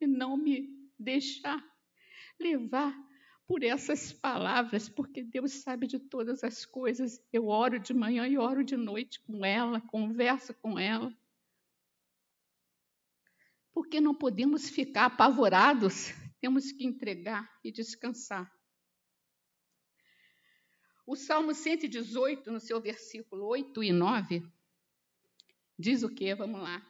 e 0.00 0.06
não 0.06 0.36
me 0.36 0.90
deixar 0.98 1.62
levar 2.40 2.94
por 3.46 3.62
essas 3.62 4.12
palavras, 4.12 4.88
porque 4.88 5.22
Deus 5.22 5.52
sabe 5.52 5.86
de 5.86 5.98
todas 5.98 6.42
as 6.42 6.64
coisas. 6.64 7.22
Eu 7.32 7.48
oro 7.48 7.78
de 7.78 7.92
manhã 7.92 8.26
e 8.26 8.38
oro 8.38 8.64
de 8.64 8.76
noite 8.76 9.20
com 9.20 9.44
ela, 9.44 9.80
converso 9.80 10.54
com 10.54 10.78
ela. 10.78 11.14
Porque 13.72 14.00
não 14.00 14.14
podemos 14.14 14.70
ficar 14.70 15.06
apavorados, 15.06 16.12
temos 16.40 16.72
que 16.72 16.86
entregar 16.86 17.50
e 17.62 17.70
descansar. 17.70 18.50
O 21.06 21.16
Salmo 21.16 21.52
118, 21.52 22.50
no 22.50 22.60
seu 22.60 22.80
versículo 22.80 23.44
8 23.46 23.82
e 23.82 23.92
9, 23.92 24.42
diz 25.78 26.02
o 26.02 26.08
que? 26.08 26.34
Vamos 26.34 26.62
lá. 26.62 26.82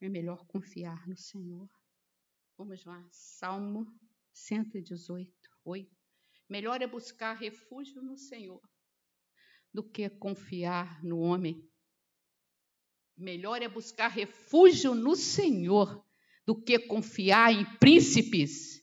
É 0.00 0.08
melhor 0.08 0.46
confiar 0.46 1.06
no 1.06 1.16
Senhor. 1.16 1.68
Vamos 2.56 2.84
lá, 2.86 3.06
Salmo 3.10 3.86
118, 4.32 5.32
8. 5.64 5.90
Melhor 6.48 6.82
é 6.82 6.86
buscar 6.86 7.34
refúgio 7.34 8.02
no 8.02 8.16
Senhor 8.16 8.60
do 9.72 9.82
que 9.82 10.08
confiar 10.10 11.02
no 11.04 11.20
homem. 11.20 11.68
Melhor 13.16 13.62
é 13.62 13.68
buscar 13.68 14.08
refúgio 14.08 14.94
no 14.94 15.14
Senhor 15.14 16.04
do 16.46 16.60
que 16.60 16.78
confiar 16.78 17.52
em 17.52 17.64
príncipes. 17.78 18.78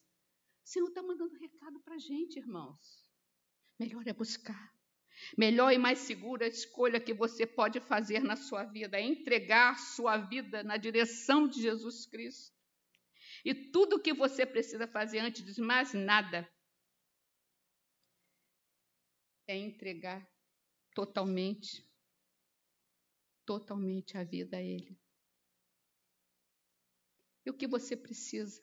O 0.63 0.69
Senhor 0.69 0.87
está 0.87 1.01
mandando 1.01 1.35
recado 1.35 1.79
para 1.81 1.95
a 1.95 1.99
gente, 1.99 2.39
irmãos. 2.39 2.79
Melhor 3.79 4.07
é 4.07 4.13
buscar. 4.13 4.71
Melhor 5.37 5.73
e 5.73 5.77
mais 5.77 5.99
segura 5.99 6.47
escolha 6.47 6.99
que 6.99 7.13
você 7.13 7.45
pode 7.45 7.79
fazer 7.79 8.23
na 8.23 8.35
sua 8.35 8.63
vida 8.63 8.97
é 8.97 9.01
entregar 9.01 9.77
sua 9.79 10.17
vida 10.17 10.63
na 10.63 10.77
direção 10.77 11.47
de 11.47 11.61
Jesus 11.61 12.05
Cristo. 12.05 12.56
E 13.47 13.55
tudo 13.71 13.95
o 13.95 14.01
que 14.01 14.13
você 14.13 14.45
precisa 14.45 14.85
fazer 14.85 15.19
antes 15.19 15.41
de 15.41 15.61
mais 15.61 15.93
nada 15.93 16.45
é 19.47 19.55
entregar 19.55 20.29
totalmente, 20.93 21.89
totalmente 23.45 24.17
a 24.17 24.25
vida 24.25 24.57
a 24.57 24.61
Ele. 24.61 24.99
E 27.45 27.49
o 27.49 27.53
que 27.53 27.65
você 27.65 27.95
precisa? 27.95 28.61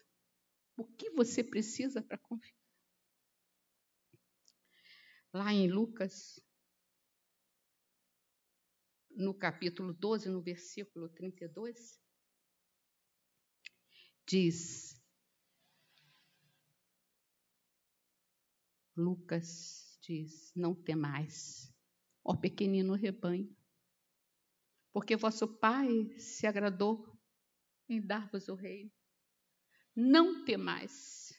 O 0.77 0.85
que 0.85 1.09
você 1.13 1.43
precisa 1.43 2.03
para 2.03 2.19
confiar? 2.19 2.55
Lá 5.33 5.51
em 5.51 5.67
Lucas, 5.67 6.39
no 9.13 9.33
capítulo 9.33 9.95
12, 9.95 10.29
no 10.29 10.43
versículo 10.43 11.09
32, 11.09 12.04
diz 14.27 14.95
Lucas 18.97 19.99
diz: 20.03 20.53
Não 20.55 20.75
temais, 20.75 21.73
ó 22.23 22.37
pequenino 22.37 22.95
rebanho, 22.95 23.55
porque 24.93 25.17
vosso 25.17 25.49
Pai 25.59 26.17
se 26.19 26.47
agradou 26.47 27.19
em 27.89 28.01
dar-vos 28.01 28.49
o 28.49 28.55
reino. 28.55 28.93
Não 29.95 30.45
temais, 30.45 31.33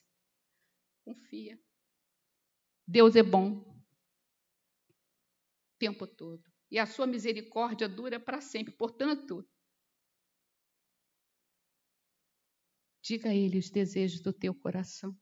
confia. 1.04 1.60
Deus 2.88 3.16
é 3.16 3.24
bom 3.24 3.62
o 3.62 3.84
tempo 5.80 6.06
todo 6.06 6.44
e 6.70 6.78
a 6.78 6.86
sua 6.86 7.08
misericórdia 7.08 7.90
dura 7.90 8.20
para 8.20 8.42
sempre. 8.42 8.74
Portanto, 8.74 9.48
Diga 13.06 13.30
a 13.30 13.36
Ele 13.36 13.60
os 13.60 13.70
desejos 13.70 14.20
do 14.20 14.34
teu 14.34 14.52
coração. 14.56 15.16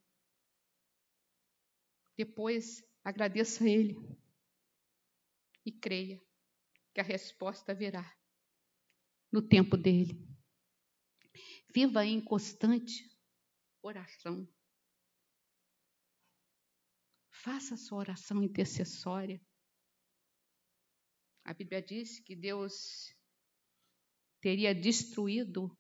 Depois, 2.17 2.81
agradeça 3.03 3.65
a 3.65 3.67
Ele 3.67 3.93
e 5.65 5.71
creia 5.71 6.23
que 6.93 7.01
a 7.01 7.03
resposta 7.03 7.75
virá 7.75 8.09
no 9.29 9.45
tempo 9.45 9.75
dele. 9.75 10.13
Viva 11.75 12.05
em 12.05 12.23
constante 12.23 13.03
oração. 13.81 14.47
Faça 17.31 17.73
a 17.73 17.77
sua 17.77 17.97
oração 17.97 18.41
intercessória. 18.41 19.45
A 21.43 21.53
Bíblia 21.53 21.81
diz 21.81 22.21
que 22.21 22.33
Deus 22.33 23.13
teria 24.39 24.73
destruído 24.73 25.77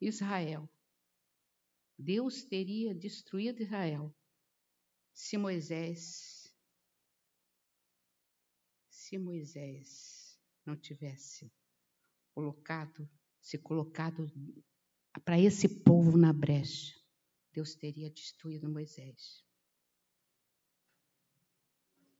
Israel. 0.00 0.68
Deus 1.98 2.42
teria 2.44 2.94
destruído 2.94 3.62
Israel 3.62 4.14
se 5.12 5.36
Moisés 5.36 6.54
se 8.88 9.18
Moisés 9.18 10.38
não 10.64 10.76
tivesse 10.76 11.52
colocado 12.32 13.08
se 13.40 13.58
colocado 13.58 14.26
para 15.24 15.38
esse 15.40 15.68
povo 15.82 16.16
na 16.16 16.32
brecha, 16.32 16.94
Deus 17.52 17.74
teria 17.74 18.10
destruído 18.10 18.68
Moisés. 18.68 19.44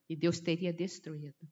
E 0.09 0.17
Deus 0.17 0.41
teria 0.41 0.73
destruído. 0.73 1.49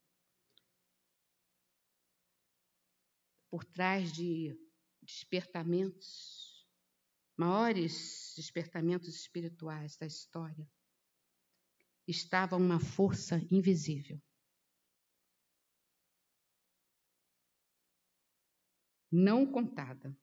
Por 3.51 3.65
trás 3.65 4.13
de 4.13 4.59
despertamentos, 5.09 6.69
maiores 7.35 8.35
despertamentos 8.37 9.09
espirituais 9.09 9.97
da 9.97 10.07
história, 10.07 10.71
estava 12.07 12.57
uma 12.57 12.79
força 12.79 13.41
invisível. 13.51 14.21
Não 19.11 19.51
contada, 19.51 20.15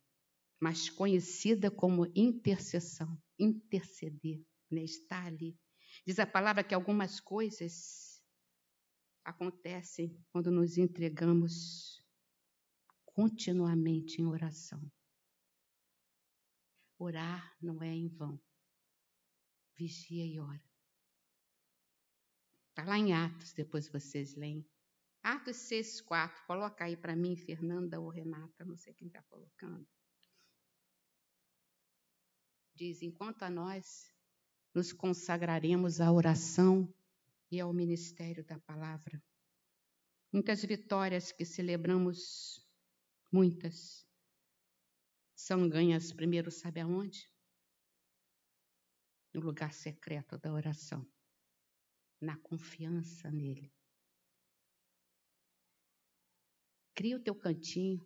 mas 0.61 0.87
conhecida 0.87 1.71
como 1.71 2.11
intercessão, 2.15 3.19
interceder, 3.39 4.45
né? 4.69 4.83
estar 4.83 5.25
ali. 5.25 5.57
Diz 6.05 6.19
a 6.19 6.27
palavra 6.27 6.63
que 6.63 6.75
algumas 6.75 7.19
coisas 7.19 8.21
acontecem 9.23 10.23
quando 10.31 10.51
nos 10.51 10.77
entregamos 10.77 12.04
continuamente 13.15 14.21
em 14.21 14.25
oração. 14.25 14.79
Orar 16.99 17.55
não 17.61 17.81
é 17.81 17.87
em 17.87 18.07
vão. 18.07 18.39
Vigia 19.75 20.25
e 20.25 20.39
ora. 20.39 20.63
Está 22.69 22.83
lá 22.83 22.97
em 22.97 23.13
Atos, 23.13 23.53
depois 23.53 23.87
vocês 23.87 24.35
leem. 24.35 24.63
Atos 25.23 25.55
6, 25.55 26.01
4. 26.01 26.45
Coloca 26.45 26.83
aí 26.83 26.95
para 26.95 27.15
mim, 27.15 27.35
Fernanda 27.35 27.99
ou 27.99 28.09
Renata, 28.09 28.65
não 28.65 28.75
sei 28.75 28.93
quem 28.93 29.07
está 29.07 29.23
colocando. 29.23 29.87
Diz: 32.75 33.01
enquanto 33.01 33.43
a 33.43 33.49
nós 33.49 34.13
nos 34.73 34.91
consagraremos 34.91 36.01
à 36.01 36.11
oração 36.11 36.93
e 37.49 37.61
ao 37.61 37.73
ministério 37.73 38.43
da 38.43 38.59
palavra. 38.59 39.23
Muitas 40.33 40.61
vitórias 40.65 41.31
que 41.31 41.45
celebramos, 41.45 42.59
muitas, 43.31 44.07
são 45.35 45.67
ganhas 45.67 46.11
primeiro, 46.11 46.49
sabe 46.51 46.79
aonde? 46.79 47.29
No 49.33 49.41
lugar 49.41 49.73
secreto 49.73 50.37
da 50.37 50.53
oração 50.53 51.05
na 52.21 52.37
confiança 52.37 53.29
nele. 53.31 53.71
Cria 56.93 57.17
o 57.17 57.19
teu 57.19 57.35
cantinho. 57.35 58.05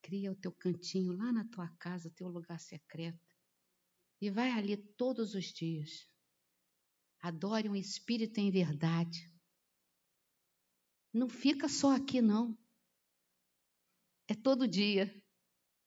Cria 0.00 0.32
o 0.32 0.36
teu 0.36 0.52
cantinho 0.52 1.12
lá 1.12 1.32
na 1.32 1.44
tua 1.44 1.68
casa, 1.78 2.10
teu 2.10 2.28
lugar 2.28 2.58
secreto. 2.58 3.36
E 4.20 4.30
vai 4.30 4.50
ali 4.50 4.76
todos 4.76 5.34
os 5.34 5.46
dias. 5.46 6.08
Adore 7.20 7.68
um 7.68 7.76
espírito 7.76 8.38
em 8.38 8.50
verdade. 8.50 9.31
Não 11.12 11.28
fica 11.28 11.68
só 11.68 11.94
aqui, 11.94 12.22
não. 12.22 12.56
É 14.28 14.34
todo 14.34 14.66
dia, 14.66 15.14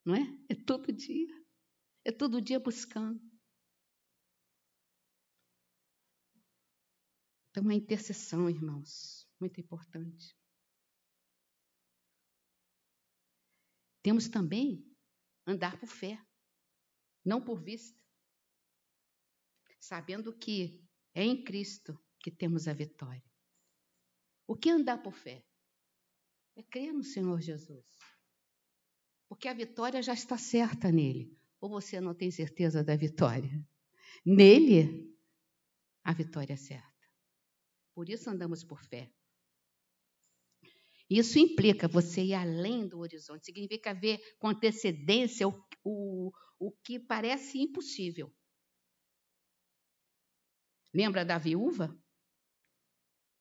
não 0.06 0.16
é? 0.16 0.22
É 0.50 0.56
todo 0.56 0.94
dia. 0.94 1.34
É 2.04 2.12
todo 2.12 2.42
dia 2.42 2.60
buscando. 2.60 3.20
Então, 7.50 7.68
a 7.70 7.74
intercessão, 7.74 8.50
irmãos, 8.50 9.28
muito 9.40 9.60
importante. 9.60 10.38
Temos 14.04 14.28
também 14.28 14.86
andar 15.48 15.80
por 15.80 15.88
fé, 15.88 16.24
não 17.26 17.42
por 17.42 17.64
vista, 17.64 18.00
sabendo 19.80 20.38
que 20.38 20.86
é 21.14 21.24
em 21.24 21.44
Cristo 21.44 22.00
que 22.20 22.30
temos 22.30 22.68
a 22.68 22.74
vitória. 22.74 23.24
O 24.48 24.56
que 24.56 24.70
é 24.70 24.74
andar 24.74 25.02
por 25.02 25.14
fé? 25.14 25.44
É 26.56 26.64
crer 26.64 26.94
no 26.94 27.04
Senhor 27.04 27.42
Jesus. 27.42 27.86
Porque 29.28 29.48
a 29.48 29.54
vitória 29.54 30.02
já 30.02 30.14
está 30.14 30.38
certa 30.38 30.92
nele. 30.92 31.36
Ou 31.60 31.70
você 31.70 32.00
não 32.00 32.14
tem 32.14 32.30
certeza 32.30 32.84
da 32.84 32.96
vitória? 32.96 33.52
Nele, 34.26 35.14
a 36.04 36.14
vitória 36.14 36.54
é 36.54 36.58
certa. 36.58 36.94
Por 37.94 38.10
isso 38.10 38.30
andamos 38.30 38.64
por 38.64 38.84
fé. 38.84 39.12
Isso 41.10 41.38
implica 41.38 41.88
você 41.88 42.24
ir 42.24 42.34
além 42.34 42.88
do 42.88 43.00
horizonte, 43.00 43.46
significa 43.46 43.94
ver 43.94 44.20
com 44.40 44.48
antecedência 44.48 45.48
o, 45.48 45.54
o, 45.84 46.32
o 46.60 46.72
que 46.72 47.00
parece 47.00 47.60
impossível. 47.60 48.34
Lembra 50.94 51.24
da 51.24 51.38
viúva? 51.38 51.96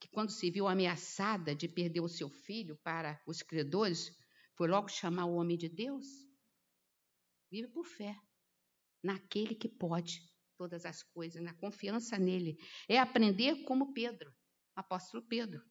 Que 0.05 0.11
quando 0.11 0.31
se 0.31 0.51
viu 0.51 0.69
ameaçada 0.69 1.55
de 1.55 1.67
perder 1.67 2.03
o 2.03 2.09
seu 2.11 2.29
filho 2.29 2.77
para 2.85 3.19
os 3.27 3.41
credores, 3.41 4.15
foi 4.55 4.69
logo 4.69 4.87
chamar 4.87 5.25
o 5.25 5.37
homem 5.37 5.57
de 5.57 5.67
Deus? 5.67 6.05
Vive 7.51 7.69
por 7.69 7.87
fé 7.87 8.15
naquele 9.03 9.55
que 9.55 9.67
pode 9.67 10.21
todas 10.59 10.85
as 10.85 11.03
coisas, 11.03 11.43
na 11.43 11.55
confiança 11.55 12.19
nele. 12.19 12.59
É 12.87 12.99
aprender 12.99 13.65
como 13.65 13.95
Pedro 13.95 14.31
apóstolo 14.77 15.27
Pedro, 15.27 15.65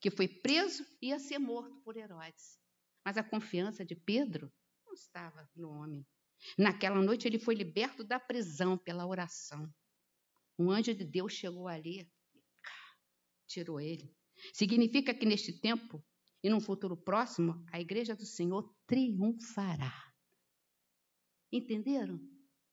que 0.00 0.10
foi 0.10 0.28
preso 0.28 0.82
e 1.02 1.08
ia 1.08 1.18
ser 1.18 1.38
morto 1.38 1.78
por 1.82 1.94
Herodes. 1.94 2.58
Mas 3.04 3.18
a 3.18 3.22
confiança 3.22 3.84
de 3.84 3.94
Pedro 3.94 4.50
não 4.86 4.94
estava 4.94 5.46
no 5.54 5.68
homem. 5.68 6.06
Naquela 6.56 7.02
noite 7.02 7.28
ele 7.28 7.38
foi 7.38 7.54
liberto 7.54 8.02
da 8.02 8.18
prisão 8.18 8.78
pela 8.78 9.06
oração. 9.06 9.70
Um 10.58 10.70
anjo 10.70 10.94
de 10.94 11.04
Deus 11.04 11.34
chegou 11.34 11.68
ali 11.68 12.10
tirou 13.46 13.80
ele. 13.80 14.14
Significa 14.52 15.14
que 15.14 15.26
neste 15.26 15.52
tempo 15.52 16.04
e 16.42 16.50
num 16.50 16.60
futuro 16.60 16.96
próximo, 16.96 17.64
a 17.72 17.80
igreja 17.80 18.14
do 18.14 18.26
Senhor 18.26 18.74
triunfará. 18.86 19.92
Entenderam? 21.50 22.20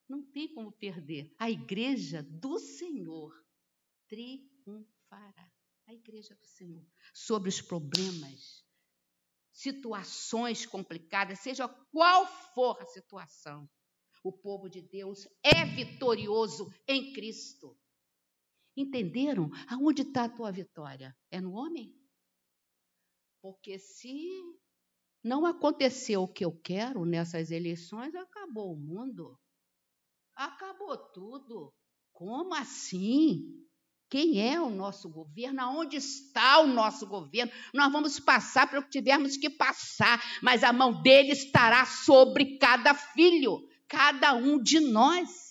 Não 0.10 0.22
tem 0.24 0.54
como 0.54 0.72
perder. 0.74 1.34
A 1.40 1.50
igreja 1.50 2.22
do 2.22 2.60
Senhor 2.60 3.34
triunfará 4.08 5.52
a 5.88 5.94
igreja 5.94 6.36
do 6.36 6.46
Senhor, 6.46 6.86
sobre 7.14 7.50
os 7.50 7.62
problemas, 7.62 8.66
situações 9.52 10.66
complicadas, 10.66 11.40
seja 11.40 11.68
qual 11.68 12.26
for 12.54 12.82
a 12.82 12.86
situação. 12.86 13.70
O 14.24 14.32
povo 14.32 14.70
de 14.70 14.82
Deus 14.82 15.28
é 15.44 15.66
vitorioso 15.66 16.72
em 16.88 17.12
Cristo. 17.12 17.78
Entenderam? 18.76 19.50
Aonde 19.68 20.04
está 20.04 20.26
a 20.26 20.30
tua 20.30 20.52
vitória? 20.52 21.16
É 21.30 21.42
no 21.42 21.54
homem? 21.54 21.94
Porque 23.42 23.78
se 23.80 24.30
não 25.24 25.46
aconteceu 25.46 26.24
o 26.24 26.32
que 26.32 26.46
eu 26.46 26.52
quero 26.62 27.06
nessas 27.06 27.52
eleições, 27.52 28.16
acabou 28.16 28.74
o 28.74 28.80
mundo. 28.80 29.38
Acabou 30.36 30.98
tudo. 31.12 31.74
Como 32.12 32.54
assim? 32.54 33.42
Quem 34.10 34.42
é 34.42 34.60
o 34.60 34.70
nosso 34.70 35.10
governo? 35.10 35.62
Aonde 35.62 35.96
está 35.98 36.60
o 36.60 36.68
nosso 36.68 37.08
governo? 37.08 37.52
Nós 37.74 37.92
vamos 37.92 38.20
passar 38.20 38.70
pelo 38.70 38.84
que 38.84 38.90
tivermos 38.90 39.38
que 39.38 39.50
passar, 39.50 40.22
mas 40.42 40.64
a 40.64 40.74
mão 40.74 41.02
dele 41.02 41.32
estará 41.32 41.86
sobre 41.86 42.58
cada 42.58 42.94
filho, 42.94 43.60
cada 43.88 44.34
um 44.34 44.62
de 44.62 44.80
nós. 44.82 45.51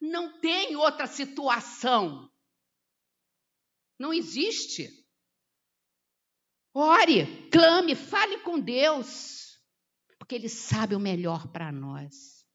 Não 0.00 0.40
tem 0.40 0.76
outra 0.76 1.06
situação. 1.06 2.30
Não 3.98 4.12
existe. 4.12 4.88
Ore, 6.72 7.48
clame, 7.50 7.96
fale 7.96 8.38
com 8.40 8.60
Deus, 8.60 9.58
porque 10.18 10.36
Ele 10.36 10.48
sabe 10.48 10.94
o 10.94 11.00
melhor 11.00 11.50
para 11.50 11.72
nós. 11.72 12.46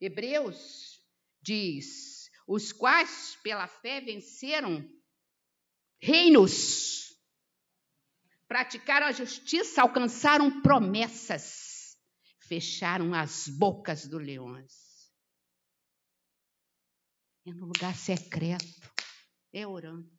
Hebreus 0.00 1.02
diz: 1.42 2.30
os 2.46 2.72
quais 2.72 3.36
pela 3.42 3.66
fé 3.66 4.00
venceram 4.00 4.88
reinos, 6.00 7.18
praticaram 8.46 9.08
a 9.08 9.12
justiça, 9.12 9.82
alcançaram 9.82 10.62
promessas, 10.62 11.67
fecharam 12.48 13.12
as 13.14 13.46
bocas 13.46 14.08
dos 14.08 14.22
leões. 14.22 14.72
É 17.46 17.52
no 17.52 17.66
lugar 17.66 17.94
secreto. 17.94 18.64
É 19.52 19.66
orando. 19.66 20.10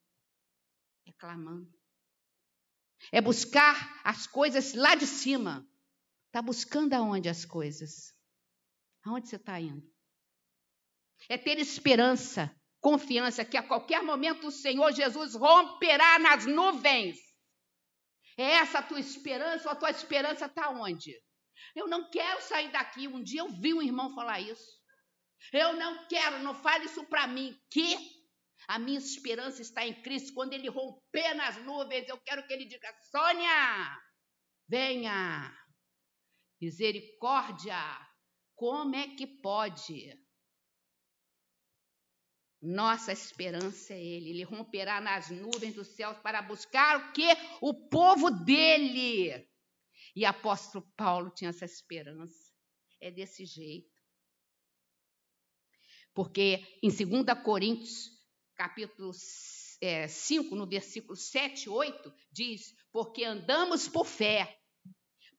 É 1.06 1.12
clamando. 1.14 1.72
É 3.12 3.20
buscar 3.20 4.02
as 4.04 4.28
coisas 4.28 4.74
lá 4.74 4.96
de 4.96 5.08
cima. 5.08 5.68
Está 6.28 6.42
buscando 6.42 6.94
aonde 6.94 7.28
as 7.28 7.46
coisas? 7.46 8.14
Aonde 9.04 9.28
você 9.28 9.38
está 9.38 9.60
indo? 9.60 9.88
É 11.28 11.38
ter 11.38 11.58
esperança, 11.58 12.56
confiança 12.80 13.44
que 13.44 13.58
a 13.58 13.68
qualquer 13.68 14.04
momento 14.04 14.48
o 14.48 14.52
Senhor 14.52 14.92
Jesus 14.94 15.34
romperá 15.36 16.20
nas 16.20 16.46
nuvens. 16.46 17.18
É 18.38 18.52
essa 18.56 18.80
a 18.80 18.84
tua 18.84 19.00
esperança 19.00 19.68
ou 19.68 19.72
a 19.72 19.76
tua 19.76 19.90
esperança 19.90 20.46
está 20.46 20.70
onde? 20.70 21.20
Eu 21.76 21.88
não 21.88 22.10
quero 22.10 22.42
sair 22.42 22.72
daqui. 22.72 23.08
Um 23.08 23.24
dia 23.24 23.42
eu 23.42 23.50
vi 23.50 23.74
um 23.74 23.82
irmão 23.82 24.14
falar 24.14 24.40
isso. 24.40 24.80
Eu 25.54 25.74
não 25.74 26.08
quero, 26.08 26.40
não 26.40 26.54
fale 26.54 26.86
isso 26.86 27.06
para 27.06 27.28
mim. 27.28 27.58
Que 27.72 27.98
a 28.68 28.78
minha 28.78 29.00
esperança 29.00 29.62
está 29.62 29.86
em 29.86 30.02
Cristo. 30.02 30.34
Quando 30.34 30.54
ele 30.54 30.70
romper 30.70 31.34
nas 31.34 31.58
nuvens, 31.64 32.08
eu 32.08 32.18
quero 32.20 32.46
que 32.46 32.54
ele 32.54 32.66
diga: 32.66 32.94
Sônia, 33.12 33.98
venha. 34.68 35.56
Misericórdia, 36.62 37.78
como 38.56 38.94
é 38.96 39.08
que 39.16 39.26
pode? 39.26 40.14
Nossa 42.62 43.14
esperança 43.14 43.94
é 43.94 44.04
Ele. 44.04 44.32
Ele 44.32 44.44
romperá 44.44 45.00
nas 45.00 45.30
nuvens 45.30 45.76
dos 45.76 45.88
céus 45.96 46.18
para 46.18 46.42
buscar 46.42 47.00
o 47.00 47.14
que? 47.14 47.28
O 47.62 47.74
povo 47.88 48.30
dele. 48.30 49.49
E 50.20 50.26
apóstolo 50.26 50.86
Paulo 50.98 51.32
tinha 51.34 51.50
essa 51.50 51.64
esperança. 51.64 52.52
É 53.00 53.10
desse 53.10 53.46
jeito. 53.46 53.90
Porque 56.14 56.62
em 56.84 56.90
2 56.90 57.42
Coríntios, 57.42 58.12
capítulo 58.54 59.12
é, 59.80 60.10
5, 60.10 60.54
no 60.58 60.68
versículo 60.68 61.16
7 61.16 61.64
e 61.64 61.70
8, 61.70 62.14
diz: 62.30 62.76
Porque 62.92 63.24
andamos 63.24 63.88
por 63.88 64.06
fé, 64.06 64.60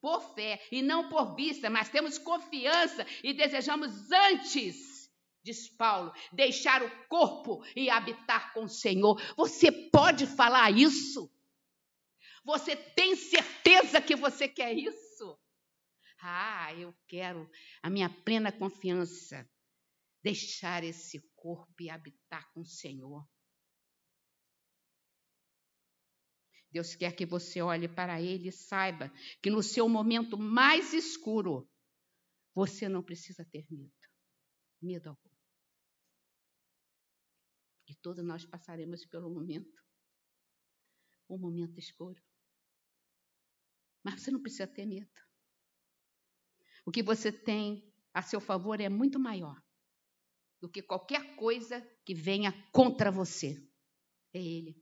por 0.00 0.34
fé, 0.34 0.66
e 0.72 0.80
não 0.80 1.10
por 1.10 1.36
vista, 1.36 1.68
mas 1.68 1.90
temos 1.90 2.16
confiança 2.16 3.06
e 3.22 3.34
desejamos 3.34 4.10
antes, 4.10 5.10
diz 5.42 5.68
Paulo, 5.68 6.10
deixar 6.32 6.82
o 6.82 7.06
corpo 7.06 7.62
e 7.76 7.90
habitar 7.90 8.54
com 8.54 8.64
o 8.64 8.68
Senhor. 8.70 9.20
Você 9.36 9.70
pode 9.70 10.26
falar 10.26 10.70
isso? 10.70 11.30
Você 12.44 12.76
tem 12.76 13.14
certeza 13.16 14.00
que 14.00 14.16
você 14.16 14.48
quer 14.48 14.72
isso? 14.72 15.38
Ah, 16.22 16.74
eu 16.74 16.94
quero 17.06 17.50
a 17.82 17.88
minha 17.88 18.10
plena 18.10 18.52
confiança 18.52 19.48
deixar 20.22 20.84
esse 20.84 21.20
corpo 21.34 21.82
e 21.82 21.88
habitar 21.88 22.50
com 22.52 22.60
o 22.60 22.66
Senhor. 22.66 23.26
Deus 26.70 26.94
quer 26.94 27.16
que 27.16 27.26
você 27.26 27.60
olhe 27.60 27.88
para 27.88 28.20
Ele 28.20 28.48
e 28.48 28.52
saiba 28.52 29.10
que 29.42 29.50
no 29.50 29.62
seu 29.62 29.88
momento 29.88 30.38
mais 30.38 30.92
escuro, 30.92 31.68
você 32.54 32.88
não 32.88 33.02
precisa 33.02 33.44
ter 33.44 33.66
medo. 33.70 33.92
Medo 34.80 35.08
algum. 35.08 35.30
E 37.88 37.94
todos 37.96 38.24
nós 38.24 38.44
passaremos 38.44 39.04
pelo 39.04 39.28
momento, 39.28 39.82
um 41.28 41.38
momento 41.38 41.76
escuro. 41.78 42.22
Mas 44.02 44.20
você 44.20 44.30
não 44.30 44.40
precisa 44.40 44.66
ter 44.66 44.86
medo. 44.86 45.10
O 46.84 46.90
que 46.90 47.02
você 47.02 47.30
tem 47.30 47.92
a 48.12 48.22
seu 48.22 48.40
favor 48.40 48.80
é 48.80 48.88
muito 48.88 49.18
maior 49.18 49.60
do 50.60 50.68
que 50.68 50.82
qualquer 50.82 51.36
coisa 51.36 51.80
que 52.04 52.14
venha 52.14 52.52
contra 52.72 53.10
você. 53.10 53.56
É 54.32 54.38
Ele. 54.38 54.76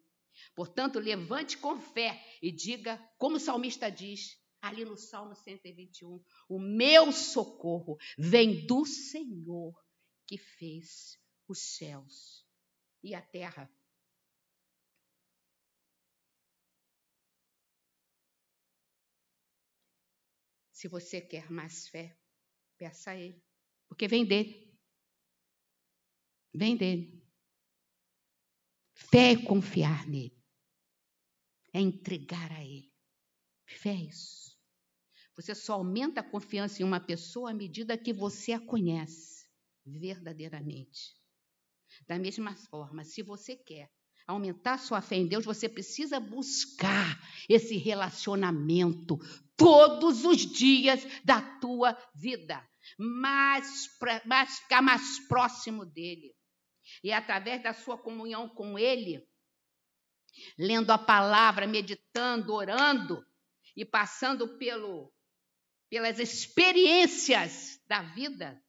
Portanto, 0.55 0.99
levante 0.99 1.59
com 1.59 1.81
fé 1.81 2.25
e 2.43 2.53
diga, 2.53 2.97
como 3.19 3.37
o 3.37 3.41
salmista 3.41 3.91
diz, 3.91 4.37
ali 4.61 4.85
no 4.85 4.97
Salmo 4.97 5.35
121, 5.35 6.23
o 6.49 6.59
meu 6.59 7.13
socorro 7.13 7.97
vem 8.17 8.67
do 8.67 8.85
Senhor 8.85 9.75
que 10.27 10.39
fez 10.39 11.19
os 11.49 11.59
céus 11.77 12.47
e 13.03 13.15
a 13.15 13.23
terra. 13.23 13.71
Se 20.79 20.87
você 20.87 21.21
quer 21.21 21.51
mais 21.51 21.89
fé, 21.89 22.17
peça 22.77 23.11
a 23.11 23.17
Ele, 23.17 23.43
porque 23.89 24.07
vem 24.07 24.25
dele. 24.25 24.73
Vem 26.55 26.77
dele. 26.77 27.21
Fé 28.95 29.33
é 29.33 29.45
confiar 29.45 30.07
nele. 30.07 30.41
É 31.73 31.81
entregar 31.81 32.53
a 32.53 32.65
ele. 32.65 32.93
Fé 33.67 33.91
é 33.91 34.05
isso. 34.05 34.57
Você 35.35 35.53
só 35.53 35.73
aumenta 35.73 36.21
a 36.21 36.31
confiança 36.31 36.81
em 36.81 36.85
uma 36.85 37.01
pessoa 37.01 37.51
à 37.51 37.55
medida 37.55 37.99
que 37.99 38.13
você 38.13 38.53
a 38.53 38.65
conhece 38.65 39.49
verdadeiramente. 39.85 41.17
Da 42.07 42.21
mesma 42.21 42.55
forma, 42.55 43.03
se 43.03 43.21
você 43.21 43.57
quer 43.57 43.91
aumentar 44.29 44.79
sua 44.79 45.03
fé 45.03 45.17
em 45.17 45.27
Deus, 45.27 45.45
você 45.45 45.69
precisa 45.69 46.21
buscar 46.21 47.21
esse 47.49 47.77
relacionamento 47.77 49.19
todos 49.59 50.25
os 50.25 50.39
dias 50.39 51.05
da 51.25 51.43
tua 51.59 51.99
vida, 52.15 52.67
mais, 52.97 53.89
mais 54.25 54.61
ficar 54.61 54.81
mais 54.81 55.19
próximo 55.27 55.85
dele. 55.85 56.35
E 57.03 57.13
através 57.13 57.63
da 57.63 57.75
sua 57.75 57.99
comunhão 57.99 58.49
com 58.49 58.79
Ele, 58.79 59.29
lendo 60.57 60.91
a 60.91 60.97
palavra, 60.97 61.67
meditando, 61.67 62.55
orando 62.55 63.23
e 63.77 63.85
passando 63.85 64.57
pelo, 64.57 65.13
pelas 65.91 66.19
experiências 66.19 67.81
da 67.87 68.03
vida 68.03 68.63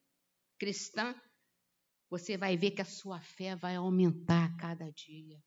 cristã, 0.57 1.15
você 2.09 2.35
vai 2.35 2.57
ver 2.57 2.71
que 2.71 2.81
a 2.81 2.85
sua 2.85 3.21
fé 3.21 3.55
vai 3.55 3.75
aumentar 3.75 4.45
a 4.45 4.57
cada 4.57 4.91
dia. 4.91 5.39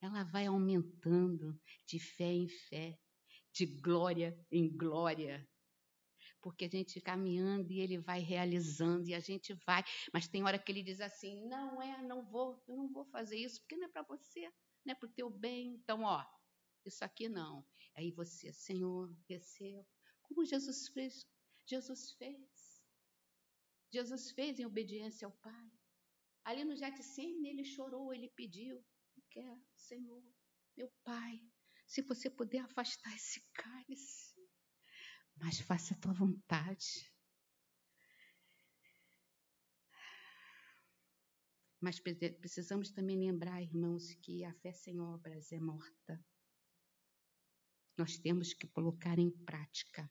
Ela 0.00 0.24
vai 0.24 0.46
aumentando 0.46 1.60
de 1.86 1.98
fé 1.98 2.32
em 2.32 2.48
fé, 2.48 2.98
de 3.52 3.66
glória 3.66 4.38
em 4.50 4.68
glória 4.68 5.46
porque 6.42 6.64
a 6.64 6.68
gente 6.68 7.00
caminhando 7.00 7.70
e 7.72 7.80
ele 7.80 7.98
vai 7.98 8.20
realizando 8.20 9.08
e 9.08 9.14
a 9.14 9.20
gente 9.20 9.54
vai, 9.64 9.82
mas 10.12 10.28
tem 10.28 10.42
hora 10.42 10.58
que 10.58 10.70
ele 10.72 10.82
diz 10.82 11.00
assim: 11.00 11.40
"Não 11.46 11.80
é, 11.80 12.02
não 12.02 12.24
vou, 12.24 12.62
eu 12.68 12.76
não 12.76 12.88
vou 12.92 13.04
fazer 13.06 13.38
isso, 13.38 13.60
porque 13.60 13.76
não 13.76 13.86
é 13.86 13.90
para 13.90 14.02
você, 14.02 14.50
não 14.84 14.92
é 14.92 14.94
para 14.94 15.08
o 15.08 15.12
teu 15.12 15.30
bem". 15.30 15.74
Então, 15.74 16.02
ó, 16.02 16.24
isso 16.84 17.04
aqui 17.04 17.28
não. 17.28 17.64
Aí 17.94 18.10
você, 18.10 18.52
Senhor, 18.52 19.14
receba, 19.28 19.86
como 20.22 20.44
Jesus 20.44 20.88
fez, 20.88 21.24
Jesus 21.66 22.12
fez. 22.12 22.82
Jesus 23.92 24.32
fez 24.32 24.58
em 24.58 24.66
obediência 24.66 25.26
ao 25.26 25.32
Pai. 25.32 25.70
Ali 26.44 26.64
no 26.64 26.74
Getsemane 26.74 27.48
ele 27.50 27.64
chorou, 27.64 28.12
ele 28.12 28.28
pediu: 28.28 28.84
"Quer, 29.30 29.56
Senhor, 29.76 30.22
meu 30.76 30.90
Pai, 31.04 31.40
se 31.92 32.00
você 32.00 32.30
puder 32.30 32.60
afastar 32.60 33.14
esse 33.14 33.42
cálice, 33.52 34.34
mas 35.36 35.60
faça 35.60 35.92
a 35.92 35.98
tua 35.98 36.14
vontade. 36.14 37.12
Mas 41.78 42.00
precisamos 42.00 42.90
também 42.92 43.18
lembrar, 43.18 43.60
irmãos, 43.60 44.14
que 44.22 44.42
a 44.42 44.54
fé 44.54 44.72
sem 44.72 44.98
obras 45.00 45.52
é 45.52 45.60
morta. 45.60 46.24
Nós 47.98 48.16
temos 48.16 48.54
que 48.54 48.66
colocar 48.68 49.18
em 49.18 49.30
prática, 49.44 50.10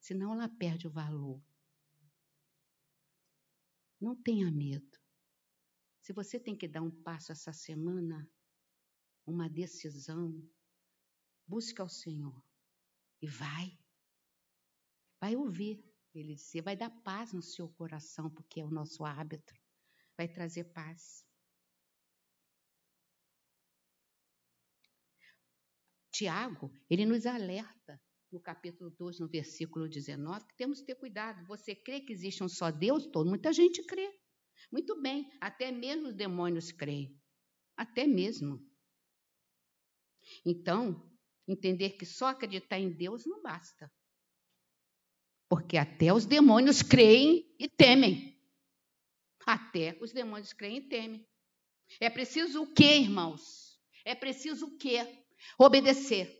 senão 0.00 0.32
ela 0.32 0.48
perde 0.48 0.86
o 0.86 0.90
valor. 0.90 1.44
Não 4.00 4.16
tenha 4.16 4.50
medo. 4.50 4.98
Se 6.00 6.14
você 6.14 6.40
tem 6.40 6.56
que 6.56 6.66
dar 6.66 6.80
um 6.80 7.02
passo 7.02 7.32
essa 7.32 7.52
semana, 7.52 8.26
uma 9.26 9.46
decisão, 9.46 10.32
busque 11.48 11.80
ao 11.80 11.88
Senhor 11.88 12.44
e 13.20 13.26
vai. 13.26 13.78
Vai 15.20 15.34
ouvir 15.34 15.82
ele 16.14 16.34
dizer, 16.34 16.62
vai 16.62 16.76
dar 16.76 16.90
paz 17.02 17.32
no 17.32 17.42
seu 17.42 17.68
coração, 17.68 18.30
porque 18.30 18.60
é 18.60 18.64
o 18.64 18.70
nosso 18.70 19.04
árbitro. 19.04 19.58
Vai 20.16 20.28
trazer 20.28 20.64
paz. 20.64 21.24
Tiago, 26.12 26.72
ele 26.90 27.06
nos 27.06 27.26
alerta 27.26 28.00
no 28.32 28.40
capítulo 28.40 28.90
2, 28.90 29.20
no 29.20 29.28
versículo 29.28 29.88
19, 29.88 30.46
que 30.46 30.56
temos 30.56 30.80
que 30.80 30.86
ter 30.86 30.96
cuidado. 30.96 31.46
Você 31.46 31.74
crê 31.74 32.00
que 32.00 32.12
existe 32.12 32.42
um 32.42 32.48
só 32.48 32.70
Deus? 32.70 33.06
Todo, 33.06 33.28
muita 33.28 33.52
gente 33.52 33.84
crê. 33.84 34.12
Muito 34.72 35.00
bem, 35.00 35.30
até 35.40 35.70
mesmo 35.70 36.08
os 36.08 36.14
demônios 36.14 36.72
creem. 36.72 37.16
Até 37.76 38.06
mesmo. 38.06 38.60
Então, 40.44 41.07
entender 41.48 41.90
que 41.90 42.04
só 42.04 42.26
acreditar 42.26 42.78
em 42.78 42.90
Deus 42.90 43.24
não 43.26 43.42
basta. 43.42 43.90
Porque 45.48 45.78
até 45.78 46.12
os 46.12 46.26
demônios 46.26 46.82
creem 46.82 47.50
e 47.58 47.68
temem. 47.68 48.38
Até 49.46 49.96
os 50.00 50.12
demônios 50.12 50.52
creem 50.52 50.76
e 50.76 50.88
temem. 50.88 51.26
É 51.98 52.10
preciso 52.10 52.62
o 52.62 52.74
quê, 52.74 52.98
irmãos? 52.98 53.80
É 54.04 54.14
preciso 54.14 54.66
o 54.66 54.76
quê? 54.76 55.24
Obedecer. 55.58 56.38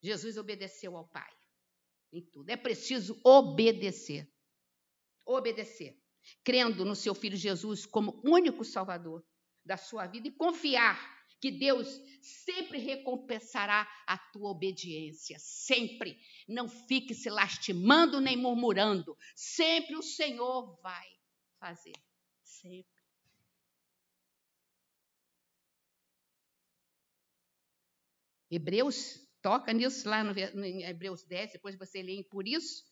Jesus 0.00 0.36
obedeceu 0.36 0.96
ao 0.96 1.08
Pai 1.08 1.32
em 2.12 2.22
tudo. 2.22 2.48
É 2.50 2.56
preciso 2.56 3.20
obedecer. 3.24 4.32
Obedecer. 5.26 6.00
Crendo 6.44 6.84
no 6.84 6.94
seu 6.94 7.14
filho 7.14 7.36
Jesus 7.36 7.84
como 7.84 8.20
único 8.24 8.64
Salvador 8.64 9.26
da 9.64 9.76
sua 9.76 10.06
vida 10.06 10.28
e 10.28 10.32
confiar 10.32 11.17
que 11.40 11.50
Deus 11.50 11.88
sempre 12.20 12.78
recompensará 12.78 13.88
a 14.06 14.18
tua 14.18 14.50
obediência, 14.50 15.36
sempre. 15.38 16.18
Não 16.48 16.68
fique 16.68 17.14
se 17.14 17.30
lastimando 17.30 18.20
nem 18.20 18.36
murmurando, 18.36 19.16
sempre 19.34 19.96
o 19.96 20.02
Senhor 20.02 20.80
vai 20.80 21.06
fazer, 21.58 21.96
sempre. 22.42 22.98
Hebreus 28.50 29.20
toca 29.42 29.72
nisso 29.72 30.08
lá 30.08 30.24
no, 30.24 30.32
Hebreus 30.38 31.22
10, 31.24 31.52
depois 31.52 31.76
você 31.76 32.02
lê 32.02 32.24
por 32.24 32.48
isso. 32.48 32.87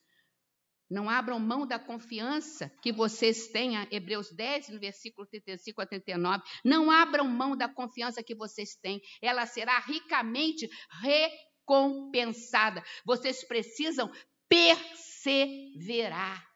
Não 0.89 1.11
abram 1.11 1.41
mão 1.41 1.67
da 1.67 1.79
confiança 1.81 2.71
que 2.81 2.93
vocês 2.93 3.49
têm, 3.49 3.73
Hebreus 3.91 4.31
10, 4.31 4.69
no 4.69 4.79
versículo 4.79 5.27
35 5.27 5.81
a 5.83 5.87
39. 5.87 6.45
Não 6.65 6.91
abram 6.91 7.27
mão 7.27 7.57
da 7.57 7.69
confiança 7.69 8.23
que 8.23 8.37
vocês 8.37 8.77
têm, 8.77 9.03
ela 9.21 9.47
será 9.47 9.81
ricamente 9.81 10.71
recompensada. 11.03 12.85
Vocês 13.05 13.43
precisam 13.43 14.11
perseverar. 14.49 16.47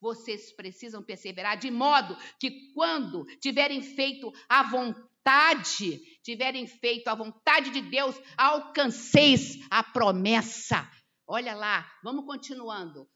Vocês 0.00 0.52
precisam 0.52 1.02
perseverar 1.02 1.56
de 1.56 1.70
modo 1.70 2.16
que 2.38 2.72
quando 2.72 3.24
tiverem 3.40 3.82
feito 3.82 4.32
a 4.48 4.62
vontade, 4.64 5.98
tiverem 6.22 6.66
feito 6.66 7.08
a 7.08 7.14
vontade 7.14 7.70
de 7.70 7.80
Deus, 7.82 8.16
alcanceis 8.36 9.58
a 9.70 9.82
promessa. 9.82 10.88
Olha 11.26 11.54
lá, 11.54 11.88
vamos 12.02 12.26
continuando 12.26 13.08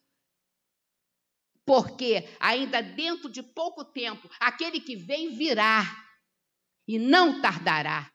porque 1.66 2.24
ainda 2.38 2.80
dentro 2.80 3.28
de 3.28 3.42
pouco 3.42 3.84
tempo 3.84 4.30
aquele 4.40 4.80
que 4.80 4.96
vem 4.96 5.36
virá 5.36 5.84
e 6.86 6.98
não 6.98 7.42
tardará. 7.42 8.10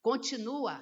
Continua. 0.00 0.80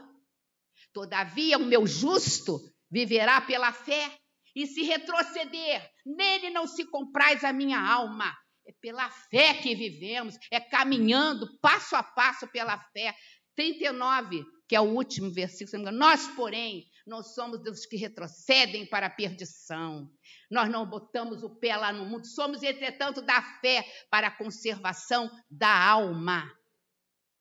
Todavia, 0.93 1.57
o 1.57 1.64
meu 1.64 1.87
justo 1.87 2.61
viverá 2.91 3.41
pela 3.41 3.72
fé, 3.72 4.16
e 4.55 4.66
se 4.66 4.83
retroceder, 4.83 5.91
nele 6.07 6.51
não 6.51 6.66
se 6.66 6.85
compraz 6.85 7.43
a 7.43 7.53
minha 7.53 7.81
alma. 7.81 8.33
É 8.66 8.72
pela 8.81 9.11
fé 9.11 9.55
que 9.55 9.75
vivemos, 9.75 10.37
é 10.51 10.61
caminhando 10.61 11.59
passo 11.61 11.97
a 11.97 12.03
passo 12.03 12.47
pela 12.49 12.79
fé. 12.93 13.14
39, 13.57 14.45
que 14.68 14.77
é 14.77 14.81
o 14.81 14.95
último 14.95 15.33
versículo, 15.33 15.91
nós, 15.91 16.27
porém, 16.29 16.85
não 17.07 17.22
somos 17.22 17.62
dos 17.62 17.84
que 17.84 17.96
retrocedem 17.96 18.86
para 18.86 19.07
a 19.07 19.11
perdição. 19.11 20.11
Nós 20.50 20.70
não 20.70 20.88
botamos 20.88 21.42
o 21.42 21.50
pé 21.50 21.76
lá 21.76 21.92
no 21.92 22.07
mundo. 22.07 22.26
Somos, 22.26 22.62
entretanto, 22.62 23.20
da 23.20 23.42
fé 23.61 23.84
para 24.11 24.28
a 24.28 24.36
conservação 24.36 25.30
da 25.50 25.68
alma. 25.68 26.50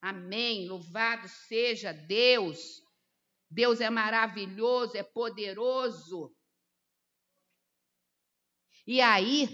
Amém. 0.01 0.67
Louvado 0.67 1.27
seja 1.29 1.93
Deus. 1.93 2.81
Deus 3.49 3.79
é 3.79 3.89
maravilhoso, 3.89 4.97
é 4.97 5.03
poderoso. 5.03 6.35
E 8.85 8.99
aí 8.99 9.47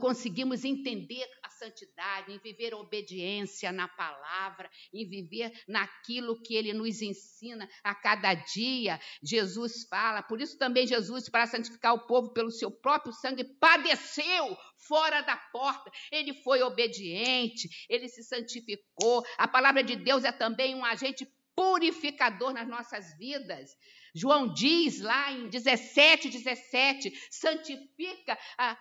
conseguimos 0.00 0.64
entender 0.64 1.24
santidade, 1.56 2.32
em 2.32 2.38
viver 2.38 2.74
obediência 2.74 3.72
na 3.72 3.88
palavra, 3.88 4.70
em 4.92 5.08
viver 5.08 5.52
naquilo 5.66 6.40
que 6.42 6.54
ele 6.54 6.72
nos 6.72 7.02
ensina 7.02 7.68
a 7.82 7.94
cada 7.94 8.34
dia. 8.34 9.00
Jesus 9.22 9.86
fala, 9.88 10.22
por 10.22 10.40
isso 10.40 10.56
também 10.58 10.86
Jesus, 10.86 11.28
para 11.28 11.46
santificar 11.46 11.94
o 11.94 12.06
povo 12.06 12.32
pelo 12.32 12.50
seu 12.50 12.70
próprio 12.70 13.12
sangue, 13.12 13.44
padeceu 13.58 14.56
fora 14.86 15.22
da 15.22 15.36
porta. 15.36 15.90
Ele 16.10 16.34
foi 16.42 16.62
obediente, 16.62 17.68
ele 17.88 18.08
se 18.08 18.22
santificou. 18.22 19.24
A 19.38 19.48
palavra 19.48 19.82
de 19.82 19.96
Deus 19.96 20.24
é 20.24 20.32
também 20.32 20.74
um 20.74 20.84
agente 20.84 21.26
purificador 21.54 22.52
nas 22.52 22.68
nossas 22.68 23.16
vidas. 23.16 23.70
João 24.14 24.52
diz 24.52 25.00
lá 25.00 25.32
em 25.32 25.48
17, 25.48 26.30
17, 26.30 27.12
santifica 27.30 28.38
a 28.58 28.78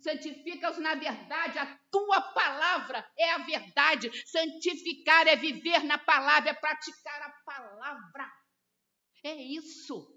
Santifica-os 0.00 0.78
na 0.78 0.94
verdade, 0.94 1.58
a 1.58 1.78
tua 1.90 2.20
palavra 2.20 3.04
é 3.18 3.32
a 3.32 3.38
verdade. 3.38 4.10
Santificar 4.24 5.26
é 5.26 5.36
viver 5.36 5.82
na 5.84 5.98
palavra, 5.98 6.50
é 6.50 6.54
praticar 6.54 7.22
a 7.22 7.30
palavra. 7.44 8.30
É 9.24 9.34
isso. 9.34 10.16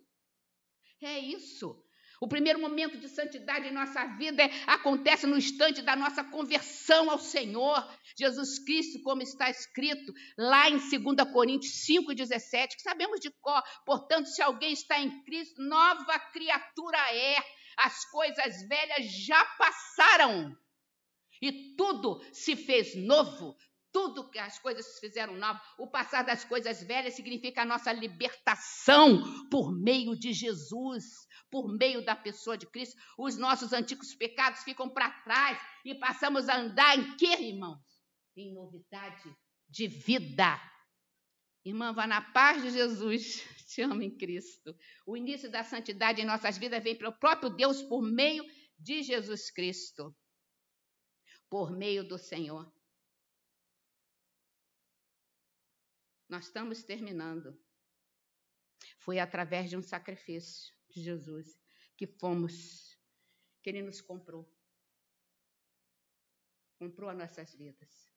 É 1.02 1.18
isso. 1.18 1.84
O 2.22 2.28
primeiro 2.28 2.60
momento 2.60 2.98
de 2.98 3.08
santidade 3.08 3.68
em 3.68 3.72
nossa 3.72 4.06
vida 4.18 4.44
é, 4.44 4.52
acontece 4.68 5.26
no 5.26 5.38
instante 5.38 5.82
da 5.82 5.96
nossa 5.96 6.22
conversão 6.22 7.10
ao 7.10 7.18
Senhor. 7.18 7.82
Jesus 8.18 8.60
Cristo, 8.60 9.02
como 9.02 9.22
está 9.22 9.50
escrito 9.50 10.14
lá 10.38 10.70
em 10.70 10.78
2 10.78 11.32
Coríntios 11.32 11.72
5,17, 11.86 12.76
que 12.76 12.82
sabemos 12.82 13.22
de 13.22 13.32
cor. 13.40 13.64
Portanto, 13.86 14.28
se 14.28 14.42
alguém 14.42 14.74
está 14.74 15.00
em 15.00 15.24
Cristo, 15.24 15.62
nova 15.62 16.20
criatura 16.34 16.98
é 17.16 17.38
as 17.80 18.06
coisas 18.06 18.68
velhas 18.68 19.12
já 19.26 19.44
passaram 19.58 20.58
e 21.42 21.76
tudo 21.76 22.22
se 22.34 22.56
fez 22.56 22.96
novo. 22.96 23.56
Tudo 23.92 24.30
que 24.30 24.38
as 24.38 24.60
coisas 24.60 24.86
se 24.86 25.00
fizeram 25.00 25.36
novas. 25.36 25.62
O 25.80 25.88
passar 25.88 26.22
das 26.24 26.46
coisas 26.46 26.84
velhas 26.84 27.16
significa 27.16 27.64
a 27.64 27.66
nossa 27.66 27.92
libertação 27.92 29.24
por 29.50 29.72
meio 29.72 30.16
de 30.16 30.32
Jesus, 30.32 31.06
por 31.50 31.68
meio 31.76 32.06
da 32.06 32.16
pessoa 32.16 32.56
de 32.56 32.68
Cristo. 32.68 32.96
Os 33.18 33.36
nossos 33.36 33.74
antigos 33.74 34.14
pecados 34.14 34.64
ficam 34.64 34.88
para 34.88 35.10
trás 35.22 35.60
e 35.84 35.96
passamos 35.96 36.48
a 36.48 36.58
andar 36.58 37.00
em 37.00 37.18
quê, 37.18 37.36
irmãos? 37.42 37.80
Em 38.38 38.54
novidade 38.54 39.36
de 39.68 39.88
vida. 39.88 40.60
Irmã, 41.66 41.92
vá 41.92 42.06
na 42.06 42.22
paz 42.22 42.62
de 42.62 42.70
Jesus. 42.70 43.44
Te 43.70 43.82
amo 43.84 44.02
em 44.02 44.18
Cristo. 44.18 44.76
O 45.06 45.16
início 45.16 45.50
da 45.50 45.64
santidade 45.64 46.20
em 46.20 46.26
nossas 46.26 46.58
vidas 46.58 46.84
vem 46.84 46.98
pelo 46.98 47.14
próprio 47.14 47.50
Deus 47.50 47.84
por 47.84 48.02
meio 48.02 48.44
de 48.80 49.04
Jesus 49.04 49.52
Cristo. 49.52 50.16
Por 51.48 51.72
meio 51.72 52.04
do 52.08 52.18
Senhor. 52.18 52.74
Nós 56.28 56.46
estamos 56.46 56.84
terminando. 56.84 57.56
Foi 58.98 59.20
através 59.20 59.70
de 59.70 59.78
um 59.78 59.84
sacrifício 59.84 60.74
de 60.90 61.04
Jesus 61.04 61.60
que 61.96 62.08
fomos, 62.08 62.98
que 63.62 63.70
Ele 63.70 63.84
nos 63.84 64.02
comprou. 64.02 64.52
Comprou 66.80 67.10
as 67.10 67.18
nossas 67.18 67.54
vidas. 67.54 68.10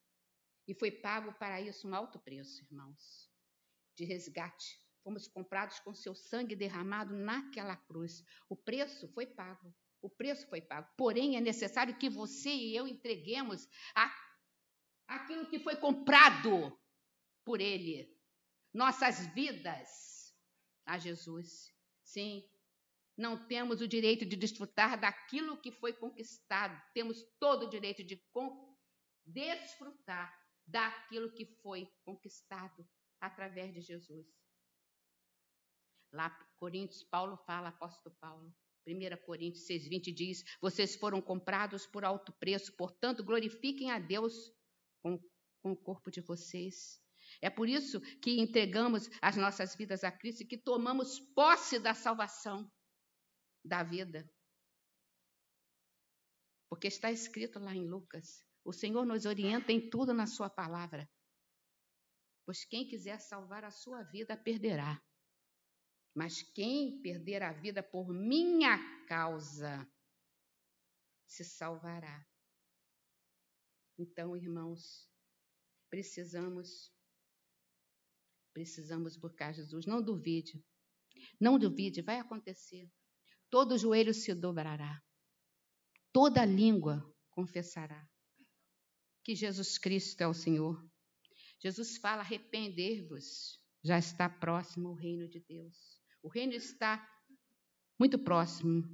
E 0.66 0.74
foi 0.74 0.90
pago 0.90 1.34
para 1.34 1.60
isso 1.60 1.86
um 1.86 1.94
alto 1.94 2.18
preço, 2.18 2.62
irmãos 2.64 3.30
de 3.94 4.04
resgate. 4.04 4.80
Fomos 5.02 5.26
comprados 5.26 5.80
com 5.80 5.94
seu 5.94 6.14
sangue 6.14 6.54
derramado 6.54 7.14
naquela 7.14 7.76
cruz. 7.76 8.24
O 8.48 8.56
preço 8.56 9.08
foi 9.08 9.26
pago. 9.26 9.74
O 10.00 10.08
preço 10.08 10.48
foi 10.48 10.60
pago. 10.60 10.88
Porém, 10.96 11.36
é 11.36 11.40
necessário 11.40 11.96
que 11.96 12.08
você 12.08 12.50
e 12.50 12.76
eu 12.76 12.86
entreguemos 12.86 13.68
a, 13.94 14.12
aquilo 15.08 15.48
que 15.48 15.58
foi 15.58 15.76
comprado 15.76 16.76
por 17.44 17.60
Ele. 17.60 18.16
Nossas 18.72 19.26
vidas 19.34 20.34
a 20.86 20.98
Jesus. 20.98 21.72
Sim, 22.02 22.48
não 23.16 23.46
temos 23.46 23.80
o 23.80 23.88
direito 23.88 24.24
de 24.24 24.36
desfrutar 24.36 24.98
daquilo 24.98 25.60
que 25.60 25.70
foi 25.70 25.92
conquistado. 25.92 26.80
Temos 26.94 27.22
todo 27.38 27.66
o 27.66 27.70
direito 27.70 28.02
de 28.02 28.20
desfrutar 29.24 30.36
daquilo 30.66 31.32
que 31.32 31.46
foi 31.62 31.88
conquistado 32.04 32.88
através 33.20 33.72
de 33.72 33.80
Jesus. 33.80 34.41
Lá, 36.12 36.30
Coríntios, 36.56 37.02
Paulo 37.04 37.36
fala, 37.38 37.68
apóstolo 37.68 38.14
Paulo, 38.20 38.54
1 38.86 39.24
Coríntios 39.24 39.66
6,20 39.66 40.14
diz: 40.14 40.44
Vocês 40.60 40.96
foram 40.96 41.20
comprados 41.22 41.86
por 41.86 42.04
alto 42.04 42.32
preço, 42.32 42.74
portanto, 42.76 43.24
glorifiquem 43.24 43.90
a 43.90 43.98
Deus 43.98 44.52
com, 45.02 45.18
com 45.62 45.72
o 45.72 45.76
corpo 45.76 46.10
de 46.10 46.20
vocês. 46.20 47.00
É 47.40 47.48
por 47.48 47.68
isso 47.68 48.00
que 48.20 48.40
entregamos 48.40 49.08
as 49.20 49.36
nossas 49.36 49.74
vidas 49.74 50.04
a 50.04 50.12
Cristo 50.12 50.42
e 50.42 50.46
que 50.46 50.58
tomamos 50.58 51.18
posse 51.34 51.78
da 51.78 51.94
salvação 51.94 52.70
da 53.64 53.82
vida. 53.82 54.28
Porque 56.68 56.88
está 56.88 57.10
escrito 57.10 57.58
lá 57.58 57.74
em 57.74 57.88
Lucas: 57.88 58.44
o 58.64 58.72
Senhor 58.72 59.06
nos 59.06 59.24
orienta 59.24 59.72
em 59.72 59.88
tudo 59.88 60.12
na 60.12 60.26
Sua 60.26 60.50
palavra. 60.50 61.08
Pois 62.44 62.64
quem 62.64 62.86
quiser 62.86 63.20
salvar 63.20 63.64
a 63.64 63.70
sua 63.70 64.02
vida 64.02 64.36
perderá. 64.36 65.00
Mas 66.14 66.42
quem 66.42 67.00
perder 67.00 67.42
a 67.42 67.52
vida 67.52 67.82
por 67.82 68.12
minha 68.12 68.78
causa 69.06 69.90
se 71.26 71.44
salvará. 71.44 72.26
Então, 73.98 74.36
irmãos, 74.36 75.08
precisamos 75.88 76.92
precisamos 78.52 79.16
buscar 79.16 79.54
Jesus. 79.54 79.86
Não 79.86 80.02
duvide. 80.02 80.62
Não 81.40 81.58
duvide, 81.58 82.02
vai 82.02 82.18
acontecer. 82.18 82.90
Todo 83.48 83.78
joelho 83.78 84.12
se 84.12 84.34
dobrará. 84.34 85.02
Toda 86.12 86.44
língua 86.44 87.02
confessará 87.30 88.06
que 89.24 89.34
Jesus 89.34 89.78
Cristo 89.78 90.20
é 90.20 90.26
o 90.26 90.34
Senhor. 90.34 90.84
Jesus 91.60 91.96
fala: 91.96 92.22
arrepender-vos, 92.22 93.60
já 93.82 93.98
está 93.98 94.28
próximo 94.28 94.90
o 94.90 94.94
reino 94.94 95.28
de 95.28 95.40
Deus. 95.40 96.01
O 96.22 96.28
reino 96.28 96.52
está 96.52 97.06
muito 97.98 98.18
próximo. 98.18 98.84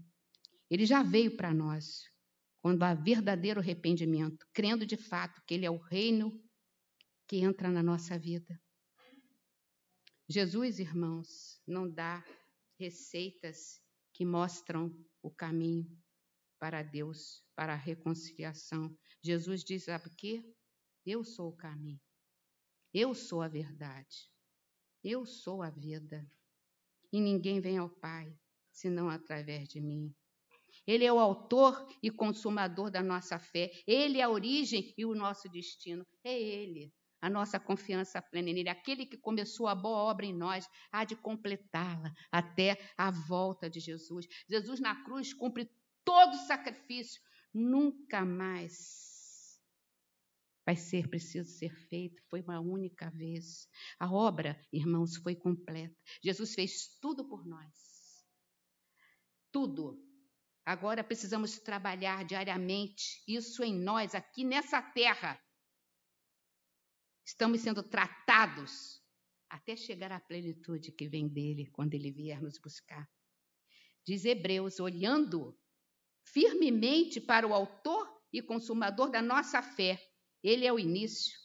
Ele 0.70 0.86
já 0.86 1.02
veio 1.02 1.36
para 1.36 1.52
nós 1.52 2.04
quando 2.60 2.82
há 2.82 2.94
verdadeiro 2.94 3.60
arrependimento, 3.60 4.46
crendo 4.52 4.84
de 4.84 4.96
fato 4.96 5.42
que 5.46 5.54
Ele 5.54 5.66
é 5.66 5.70
o 5.70 5.76
reino 5.76 6.42
que 7.26 7.36
entra 7.36 7.70
na 7.70 7.82
nossa 7.82 8.18
vida. 8.18 8.60
Jesus, 10.28 10.78
irmãos, 10.78 11.60
não 11.66 11.88
dá 11.88 12.24
receitas 12.78 13.80
que 14.12 14.24
mostram 14.24 14.92
o 15.22 15.30
caminho 15.30 15.86
para 16.58 16.82
Deus, 16.82 17.44
para 17.54 17.72
a 17.72 17.76
reconciliação. 17.76 18.94
Jesus 19.22 19.64
diz: 19.64 19.84
sabe 19.84 20.08
o 20.08 20.14
quê? 20.16 20.44
Eu 21.06 21.24
sou 21.24 21.48
o 21.48 21.56
caminho, 21.56 22.00
eu 22.92 23.14
sou 23.14 23.40
a 23.40 23.48
verdade, 23.48 24.30
eu 25.02 25.24
sou 25.24 25.62
a 25.62 25.70
vida. 25.70 26.30
E 27.12 27.20
ninguém 27.20 27.60
vem 27.60 27.78
ao 27.78 27.88
Pai 27.88 28.32
senão 28.70 29.08
através 29.08 29.68
de 29.68 29.80
mim. 29.80 30.14
Ele 30.86 31.04
é 31.04 31.12
o 31.12 31.18
autor 31.18 31.86
e 32.02 32.10
consumador 32.10 32.90
da 32.90 33.02
nossa 33.02 33.38
fé. 33.38 33.70
Ele 33.86 34.18
é 34.18 34.22
a 34.22 34.30
origem 34.30 34.94
e 34.96 35.04
o 35.04 35.14
nosso 35.14 35.48
destino. 35.48 36.06
É 36.24 36.40
Ele. 36.40 36.92
A 37.20 37.28
nossa 37.28 37.58
confiança 37.58 38.22
plena 38.22 38.52
nele. 38.52 38.68
Aquele 38.68 39.04
que 39.04 39.18
começou 39.18 39.66
a 39.66 39.74
boa 39.74 39.98
obra 39.98 40.24
em 40.24 40.32
nós, 40.32 40.66
há 40.92 41.04
de 41.04 41.16
completá-la 41.16 42.12
até 42.30 42.78
a 42.96 43.10
volta 43.10 43.68
de 43.68 43.80
Jesus. 43.80 44.26
Jesus 44.48 44.80
na 44.80 45.04
cruz 45.04 45.34
cumpre 45.34 45.68
todo 46.04 46.34
o 46.34 46.46
sacrifício. 46.46 47.20
Nunca 47.52 48.24
mais 48.24 49.17
vai 50.68 50.76
ser 50.76 51.08
preciso 51.08 51.48
ser 51.48 51.74
feito. 51.88 52.22
Foi 52.28 52.42
uma 52.42 52.60
única 52.60 53.08
vez. 53.08 53.66
A 53.98 54.12
obra, 54.12 54.60
irmãos, 54.70 55.16
foi 55.16 55.34
completa. 55.34 55.96
Jesus 56.22 56.54
fez 56.54 56.98
tudo 57.00 57.26
por 57.26 57.46
nós. 57.46 57.72
Tudo 59.50 60.06
Agora 60.66 61.02
precisamos 61.02 61.58
trabalhar 61.58 62.26
diariamente 62.26 63.22
isso 63.26 63.64
em 63.64 63.74
nós, 63.74 64.14
aqui 64.14 64.44
nessa 64.44 64.82
terra. 64.82 65.40
Estamos 67.24 67.62
sendo 67.62 67.82
tratados 67.82 69.02
até 69.48 69.74
chegar 69.74 70.12
à 70.12 70.20
plenitude 70.20 70.92
que 70.92 71.08
vem 71.08 71.26
dele 71.26 71.70
quando 71.72 71.94
ele 71.94 72.12
vier 72.12 72.42
nos 72.42 72.58
buscar. 72.58 73.08
Diz 74.04 74.26
Hebreus, 74.26 74.78
olhando 74.78 75.58
firmemente 76.22 77.18
para 77.18 77.48
o 77.48 77.54
Autor 77.54 78.06
e 78.30 78.42
Consumador 78.42 79.10
da 79.10 79.22
nossa 79.22 79.62
fé. 79.62 79.98
Ele 80.42 80.66
é 80.66 80.72
o 80.72 80.78
início 80.78 81.36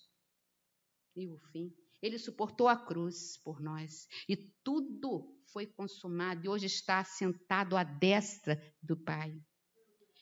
e 1.16 1.28
o 1.28 1.38
fim. 1.52 1.74
Ele 2.02 2.20
suportou 2.20 2.68
a 2.68 2.76
cruz 2.76 3.38
por 3.38 3.62
nós 3.62 4.08
e 4.28 4.36
tudo 4.64 5.34
foi 5.54 5.68
consumado 5.68 6.46
e 6.46 6.50
hoje 6.50 6.66
está 6.66 7.04
sentado 7.04 7.78
à 7.78 7.84
destra 7.84 8.62
do 8.82 8.98
Pai. 8.98 9.40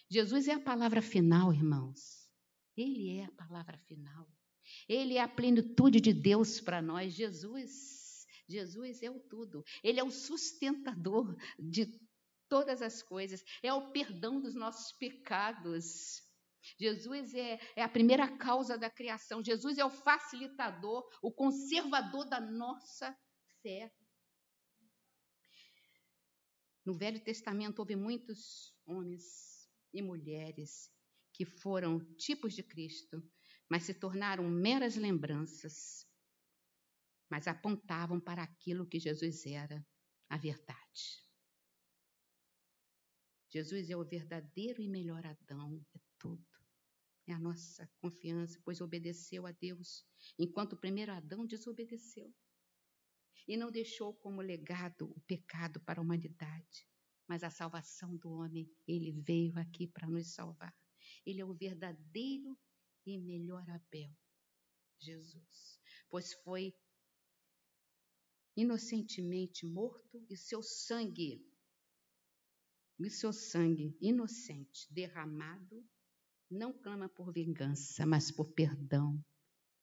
Jesus 0.10 0.48
é 0.48 0.54
a 0.54 0.60
palavra 0.60 1.02
final, 1.02 1.54
irmãos. 1.54 2.30
Ele 2.76 3.18
é 3.18 3.26
a 3.26 3.32
palavra 3.32 3.78
final. 3.78 4.28
Ele 4.88 5.16
é 5.16 5.22
a 5.22 5.28
plenitude 5.28 6.00
de 6.00 6.14
Deus 6.14 6.60
para 6.60 6.82
nós. 6.82 7.14
Jesus, 7.14 8.26
Jesus 8.48 9.02
é 9.02 9.10
o 9.10 9.20
tudo. 9.20 9.64
Ele 9.84 10.00
é 10.00 10.04
o 10.04 10.12
sustentador 10.12 11.36
de 11.58 11.86
todas 12.50 12.82
as 12.82 13.02
coisas. 13.02 13.44
É 13.64 13.74
o 13.74 13.92
perdão 13.92 14.42
dos 14.42 14.54
nossos 14.54 14.92
pecados. 14.98 16.22
Jesus 16.78 17.34
é, 17.34 17.60
é, 17.76 17.84
a 17.84 17.90
primeira 17.90 18.28
causa 18.38 18.78
da 18.78 18.90
criação. 18.90 19.44
Jesus 19.44 19.78
é 19.78 19.86
o 19.86 19.90
facilitador, 19.90 21.08
o 21.22 21.32
conservador 21.32 22.26
da 22.30 22.40
nossa 22.40 23.16
fé. 23.62 23.92
No 26.86 26.98
Velho 26.98 27.24
Testamento 27.24 27.80
houve 27.80 27.96
muitos 27.96 28.76
homens 28.86 29.70
e 29.94 30.02
mulheres 30.02 30.92
que 31.34 31.46
foram 31.46 32.00
tipos 32.16 32.54
de 32.54 32.64
Cristo, 32.64 33.24
mas 33.70 33.84
se 33.84 33.94
tornaram 33.94 34.50
meras 34.50 34.96
lembranças, 34.96 36.06
mas 37.30 37.48
apontavam 37.48 38.20
para 38.20 38.44
aquilo 38.44 38.88
que 38.88 39.00
Jesus 39.00 39.46
era, 39.46 39.86
a 40.30 40.38
verdade. 40.38 41.24
Jesus 43.50 43.90
é 43.90 43.98
o 43.98 44.06
verdadeiro 44.06 44.82
e 44.82 44.88
melhor 44.88 45.26
Adão, 45.26 45.86
é 45.94 46.00
tudo. 46.18 46.51
É 47.32 47.34
a 47.34 47.40
nossa 47.40 47.90
confiança, 48.02 48.60
pois 48.66 48.82
obedeceu 48.82 49.48
a 49.48 49.54
Deus, 49.54 50.06
enquanto 50.38 50.74
o 50.74 50.78
primeiro 50.78 51.14
Adão 51.14 51.46
desobedeceu. 51.46 52.30
E 53.48 53.56
não 53.56 53.72
deixou 53.72 54.14
como 54.14 54.42
legado 54.42 55.10
o 55.10 55.22
pecado 55.22 55.80
para 55.80 56.02
a 56.02 56.04
humanidade, 56.04 56.86
mas 57.26 57.42
a 57.42 57.50
salvação 57.50 58.18
do 58.18 58.30
homem. 58.32 58.70
Ele 58.86 59.14
veio 59.14 59.58
aqui 59.58 59.88
para 59.88 60.10
nos 60.10 60.34
salvar. 60.34 60.76
Ele 61.26 61.40
é 61.40 61.46
o 61.46 61.54
verdadeiro 61.54 62.60
e 63.06 63.18
melhor 63.18 63.64
Abel, 63.70 64.14
Jesus, 65.00 65.80
pois 66.10 66.34
foi 66.34 66.76
inocentemente 68.58 69.66
morto 69.66 70.22
e 70.30 70.36
seu 70.36 70.62
sangue, 70.62 71.42
e 73.00 73.10
seu 73.10 73.32
sangue 73.32 73.98
inocente 74.02 74.94
derramado 74.94 75.82
não 76.52 76.74
clama 76.74 77.08
por 77.08 77.32
vingança, 77.32 78.06
mas 78.06 78.30
por 78.30 78.52
perdão. 78.52 79.24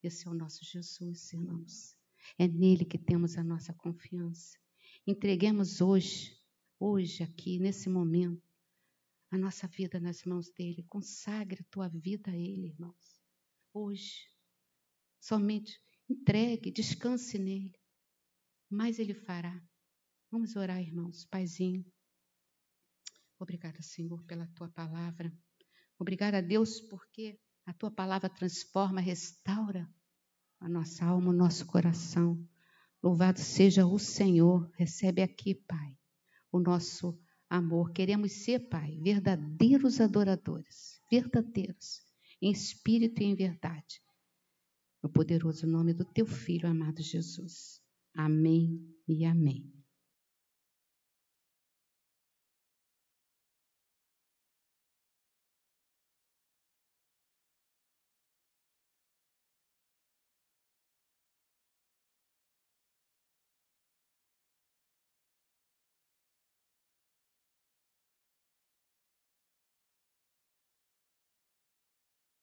Esse 0.02 0.28
é 0.28 0.30
o 0.30 0.34
nosso 0.34 0.64
Jesus, 0.64 1.32
irmãos. 1.32 1.96
É 2.38 2.46
nele 2.46 2.84
que 2.84 2.98
temos 2.98 3.38
a 3.38 3.42
nossa 3.42 3.72
confiança. 3.72 4.58
Entreguemos 5.06 5.80
hoje, 5.80 6.38
hoje, 6.78 7.22
aqui, 7.22 7.58
nesse 7.58 7.88
momento, 7.88 8.46
a 9.30 9.38
nossa 9.38 9.66
vida 9.66 9.98
nas 9.98 10.24
mãos 10.24 10.50
dele. 10.50 10.84
Consagre 10.84 11.62
a 11.62 11.70
tua 11.70 11.88
vida 11.88 12.30
a 12.30 12.36
ele, 12.36 12.66
irmãos. 12.66 13.18
Hoje. 13.72 14.30
Somente 15.18 15.80
entregue, 16.08 16.70
descanse 16.70 17.38
nele. 17.38 17.74
Mas 18.70 18.98
ele 18.98 19.14
fará. 19.14 19.60
Vamos 20.30 20.54
orar, 20.54 20.80
irmãos. 20.82 21.24
Paizinho. 21.24 21.84
Obrigada, 23.38 23.80
Senhor, 23.80 24.22
pela 24.24 24.46
tua 24.48 24.68
palavra. 24.68 25.32
Obrigada 25.98 26.38
a 26.38 26.40
Deus 26.40 26.80
porque 26.80 27.38
a 27.66 27.72
tua 27.72 27.90
palavra 27.90 28.28
transforma, 28.28 29.00
restaura 29.00 29.88
a 30.60 30.68
nossa 30.68 31.04
alma, 31.04 31.30
o 31.30 31.36
nosso 31.36 31.66
coração. 31.66 32.42
Louvado 33.02 33.40
seja 33.40 33.86
o 33.86 33.98
Senhor. 33.98 34.70
Recebe 34.76 35.22
aqui, 35.22 35.54
Pai, 35.54 35.96
o 36.50 36.58
nosso 36.58 37.18
amor. 37.48 37.92
Queremos 37.92 38.32
ser, 38.32 38.68
Pai, 38.68 38.98
verdadeiros 39.00 40.00
adoradores, 40.00 41.00
verdadeiros, 41.10 42.00
em 42.40 42.50
espírito 42.50 43.22
e 43.22 43.26
em 43.26 43.34
verdade. 43.34 44.00
No 45.02 45.08
poderoso 45.08 45.66
nome 45.66 45.94
do 45.94 46.04
teu 46.04 46.26
filho 46.26 46.68
amado 46.68 47.02
Jesus. 47.02 47.80
Amém 48.14 48.84
e 49.06 49.24
amém. 49.24 49.77